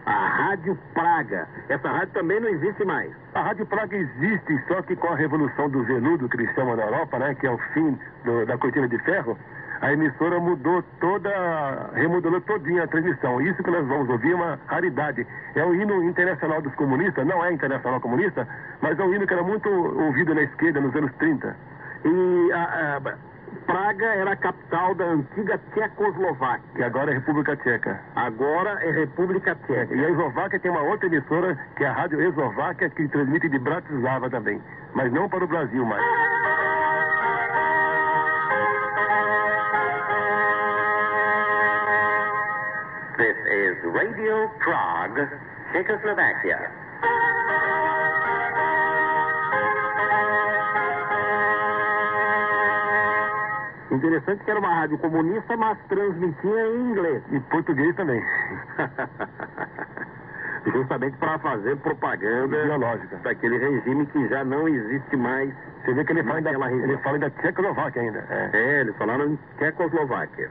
[0.06, 1.48] a Rádio Praga.
[1.68, 3.10] Essa rádio também não existe mais.
[3.34, 6.84] A Rádio Praga existe, só que com a revolução do veludo que eles chamam na
[6.84, 9.36] Europa, né, que é o fim do- da cortina de ferro,
[9.80, 13.40] a emissora mudou toda, remodelou todinha a transmissão.
[13.42, 15.26] Isso que nós vamos ouvir é uma raridade.
[15.54, 18.46] É o hino internacional dos comunistas, não é internacional comunista,
[18.80, 21.54] mas é um hino que era muito ouvido na esquerda nos anos 30.
[22.04, 23.00] E a, a
[23.56, 26.62] Praga era a capital da antiga Tchecoslováquia.
[26.74, 28.00] Que agora é República Tcheca.
[28.14, 29.94] Agora é República Tcheca.
[29.94, 33.58] E a Eslováquia tem uma outra emissora, que é a Rádio Eslováquia, que transmite de
[33.58, 34.60] Bratislava também.
[34.94, 36.04] Mas não para o Brasil mais.
[43.16, 45.26] This is Radio Prague,
[45.72, 46.85] Czechoslovakia.
[53.96, 57.22] Interessante que era uma rádio comunista, mas transmitia em inglês.
[57.32, 58.22] E português também.
[60.66, 63.16] Justamente para fazer propaganda Ideológica.
[63.22, 65.50] daquele regime que já não existe mais.
[65.82, 68.24] Você vê que ele fala, ainda, ele fala ainda Tchecoslováquia ainda.
[68.28, 68.50] É.
[68.52, 70.50] É, eles falaram em Tchecoslováquia.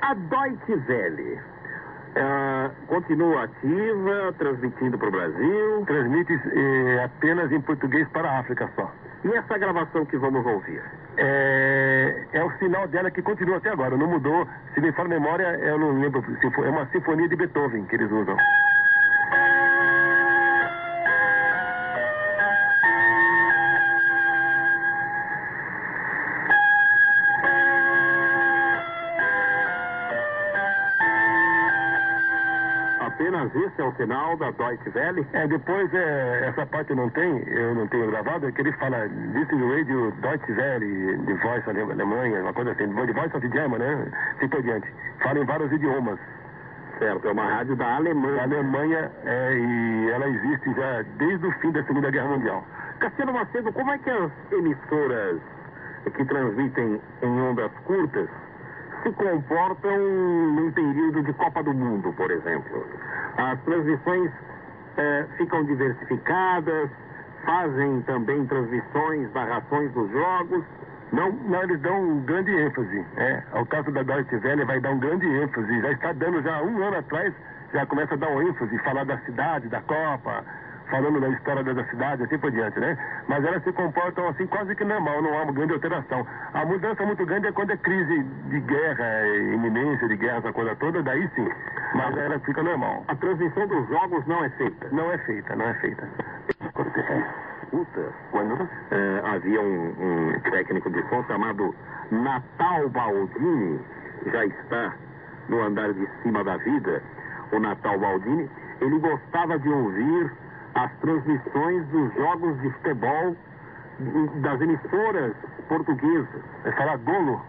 [0.00, 1.40] A Deutsche Welle
[2.16, 5.84] ah, continua ativa, transmitindo para o Brasil.
[5.86, 8.90] Transmite eh, apenas em português para a África só.
[9.24, 10.82] E essa gravação que vamos ouvir?
[11.16, 14.46] É, é o sinal dela que continua até agora, não mudou.
[14.74, 16.24] Se me a memória, eu não lembro.
[16.40, 18.36] se for- É uma sinfonia de Beethoven que eles usam.
[33.54, 35.26] Esse é o sinal da Deutsche Welle?
[35.34, 39.04] É, depois, é, essa parte não tem, eu não tenho gravado, é que ele fala
[39.06, 43.78] is Radio Deutsche Welle, de voz Ale- Alemanha, uma coisa assim, de voice of German,
[43.78, 44.06] né?
[44.36, 44.88] Assim por diante.
[45.22, 46.18] Fala em vários idiomas.
[46.98, 48.42] Certo, é uma rádio da Alemanha.
[48.42, 52.64] Alemanha, é, e ela existe já desde o fim da Segunda Guerra Mundial.
[53.00, 55.40] Cassiano Macedo, como é que as emissoras
[56.16, 58.28] que transmitem em ondas curtas
[59.02, 62.86] se comportam num período de Copa do Mundo, por exemplo?
[63.36, 64.30] As transmissões
[64.96, 66.90] eh, ficam diversificadas,
[67.44, 70.64] fazem também transmissões, narrações dos jogos.
[71.12, 73.04] Não, não, eles dão um grande ênfase.
[73.16, 75.80] É, ao caso da Deutsche Welle vai dar um grande ênfase.
[75.80, 77.34] Já está dando já um ano atrás,
[77.72, 80.44] já começa a dar um ênfase, falar da cidade, da Copa,
[80.92, 82.98] falando da história da da cidade, assim por diante, né?
[83.26, 86.26] Mas elas se comportam assim quase que normal, não há uma grande alteração.
[86.52, 90.52] A mudança muito grande é quando é crise de guerra, é iminência de guerra, essa
[90.52, 91.48] coisa toda, daí sim.
[91.94, 93.04] Mas ela fica normal.
[93.08, 94.88] A transmissão dos jogos não é feita.
[94.92, 96.08] Não é feita, não é feita.
[98.30, 101.74] Quando eh, havia um, um técnico de som chamado
[102.10, 103.80] Natal Baldini,
[104.30, 104.94] já está
[105.48, 107.02] no andar de cima da vida,
[107.50, 108.48] o Natal Baldini,
[108.80, 110.32] ele gostava de ouvir
[110.74, 113.36] as transmissões dos jogos de futebol
[114.40, 115.34] das emissoras
[115.68, 116.28] portuguesas.
[116.64, 117.40] É falar golo.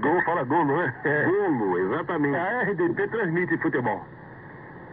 [0.00, 0.94] Golo fala golo, né?
[1.04, 1.24] É.
[1.24, 2.36] Golo, exatamente.
[2.36, 4.04] A RDP transmite futebol.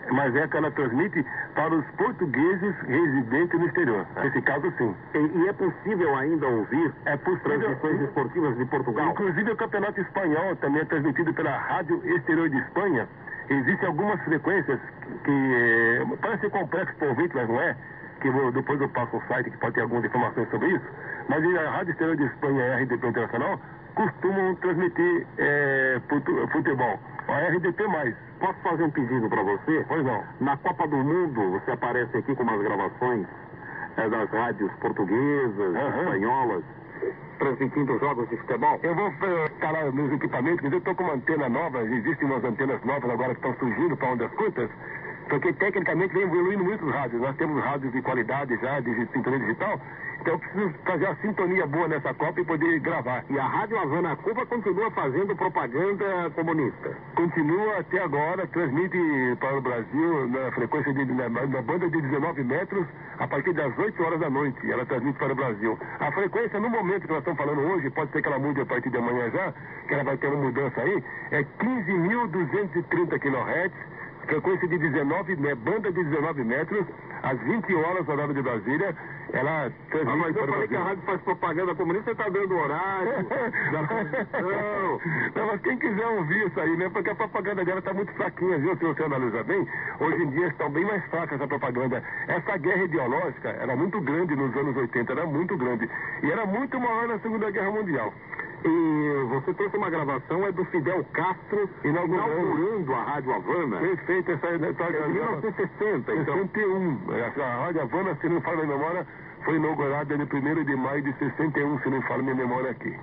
[0.10, 4.06] Mas é que ela transmite para os portugueses residentes no exterior.
[4.24, 4.96] Nesse caso, sim.
[5.14, 7.60] E, e é possível ainda ouvir É possível.
[7.60, 9.10] transmissões esportivas de Portugal?
[9.10, 13.06] Inclusive o campeonato espanhol também é transmitido pela Rádio Exterior de Espanha.
[13.50, 14.80] Existem algumas frequências
[15.24, 17.76] que eh, parece complexo para o ouvinte, mas não é.
[18.20, 20.86] Que eu- depois eu passo o site que pode ter algumas informações sobre isso.
[21.30, 23.60] Mas a Rádio Exterior de Espanha e a RDP Internacional
[23.96, 27.00] costumam transmitir eh, futu- futebol.
[27.28, 28.16] A RDP mais.
[28.40, 29.86] Posso fazer um pedido para você?
[29.88, 30.24] Pois não.
[30.42, 33.28] Na Copa do Mundo, você aparece aqui com umas gravações
[33.98, 36.00] eh, das rádios portuguesas, Aham.
[36.02, 36.64] espanholas,
[37.38, 38.80] transmitindo jogos de futebol.
[38.84, 42.84] Eu vou eh, instalar meus equipamentos, eu estou com uma antena nova, existem umas antenas
[42.84, 44.70] novas agora que estão surgindo para ondas curtas,
[45.30, 47.22] porque tecnicamente vem evoluindo muitos rádios.
[47.22, 49.80] Nós temos rádios de qualidade já, de sintonia digital,
[50.22, 53.24] então eu preciso fazer uma sintonia boa nessa Copa e poder gravar.
[53.30, 56.98] E a Rádio Havana Cuba continua fazendo propaganda comunista.
[57.16, 58.98] Continua até agora, transmite
[59.40, 62.88] para o Brasil na frequência de, na, na banda de 19 metros
[63.20, 64.72] a partir das 8 horas da noite.
[64.72, 65.78] Ela transmite para o Brasil.
[66.00, 68.66] A frequência, no momento que nós estamos falando hoje, pode ser que ela mude a
[68.66, 69.54] partir de amanhã já,
[69.88, 73.98] que ela vai ter uma mudança aí, é 15.230 kHz.
[74.28, 76.86] Frequência de 19, né, banda de 19 metros,
[77.24, 78.96] às 20 horas, horário de Brasília,
[79.34, 82.56] ela transmite Ah, mas eu falei que a rádio faz propaganda comunista, você está dando
[82.56, 83.12] horário.
[83.88, 85.02] transmissão.
[85.36, 86.90] Não, mas quem quiser ouvir isso aí, né?
[86.90, 88.76] Porque a propaganda dela está muito fraquinha, viu?
[88.78, 89.68] Se você analisar bem,
[90.00, 92.04] hoje em dia está bem mais fraca essa propaganda.
[92.28, 95.90] Essa guerra ideológica era muito grande nos anos 80, era muito grande.
[96.24, 98.14] E era muito maior na Segunda Guerra Mundial.
[98.66, 102.32] E você trouxe uma gravação, é do Fidel Castro Inaugurando.
[102.32, 103.78] inaugurando a Rádio Havana.
[103.78, 106.36] Perfeito, essa é Em 1960, então.
[106.36, 107.14] 61.
[107.14, 109.08] Essa Rádio Havana, se não fala minha memória,
[109.46, 112.96] foi inaugurada no 1 de maio de 61, se não fala minha memória aqui.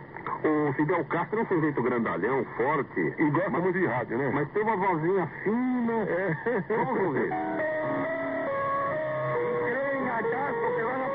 [0.45, 3.15] O Fidel Castro é um sujeito grandalhão, forte.
[3.19, 4.31] E gosta mas, muito de rádio, né?
[4.35, 5.93] Mas tem uma vozinha fina.
[5.93, 6.37] É.
[6.69, 7.31] Vamos ouvir.
[9.65, 11.14] ¿Creen acaso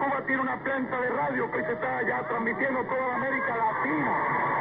[0.00, 4.59] Cuba tiene una planta de radio que se está ya transmitiendo toda la América Latina.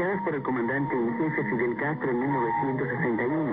[0.00, 3.52] Pronunciadas por el comandante en jefe Fidel Castro en 1961,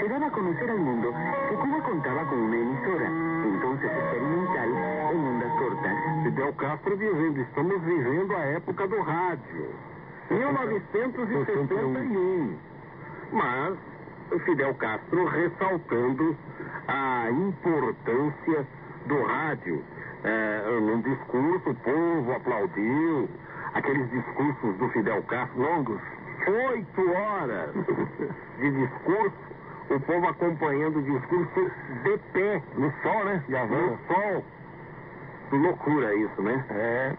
[0.00, 1.12] se daba a conocer al mundo
[1.48, 3.10] que Cuba contaba con una emisora,
[3.44, 4.68] entonces experimental,
[5.12, 5.96] en ondas cortas.
[6.22, 9.66] Fidel Castro dizendo, estamos vivendo a época do rádio.
[10.30, 12.56] 1961.
[13.32, 13.74] Mas
[14.44, 16.36] Fidel Castro ressaltando
[16.86, 18.64] a importância
[19.06, 19.82] do rádio.
[20.22, 23.28] É, num discurso, o povo aplaudiu.
[23.74, 26.00] Aqueles discursos do Fidel Castro longos,
[26.46, 27.70] oito horas
[28.58, 29.36] de discurso,
[29.90, 31.70] o povo acompanhando o discurso
[32.04, 33.42] de pé, no sol, né?
[33.48, 34.44] No sol.
[35.50, 36.64] Que loucura isso, né?
[36.70, 37.12] É.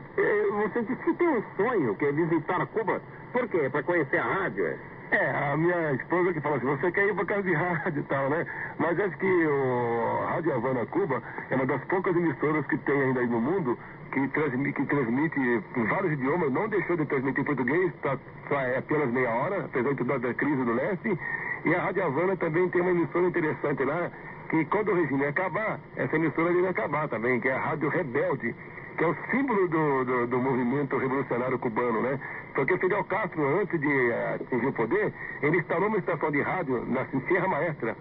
[0.64, 3.01] Você disse que tem um sonho, que é visitar Cuba.
[3.32, 3.70] Por quê?
[3.70, 4.66] Para conhecer a rádio?
[4.66, 4.78] é?
[5.16, 8.03] É, a minha esposa que fala assim, você quer ir pra casa de rádio e
[8.03, 8.45] tal, né?
[8.78, 13.22] Mas acho que o Rádio Havana Cuba é uma das poucas emissoras que tem ainda
[13.22, 13.80] aí no mundo
[14.11, 18.18] que transmite, que transmite em vários idiomas, não deixou de transmitir em português, tá,
[18.49, 21.18] só é apenas meia hora, apesar de toda a crise do leste.
[21.63, 24.11] E a Rádio Havana também tem uma emissora interessante lá,
[24.49, 28.53] que quando o regime acabar, essa emissora deve acabar também, que é a Rádio Rebelde,
[28.97, 32.20] que é o símbolo do, do, do movimento revolucionário cubano, né?
[32.56, 36.86] Porque Fidel Castro, antes de eh, atingir o poder, ele instalou uma estação de rádio
[36.88, 37.95] na Serra Maestra.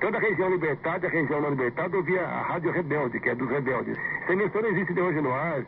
[0.00, 3.50] Toda a região libertada, a região não libertada, ouvia a Rádio Rebelde, que é dos
[3.50, 3.98] rebeldes.
[4.22, 5.62] Essa emissora existe de hoje no ar,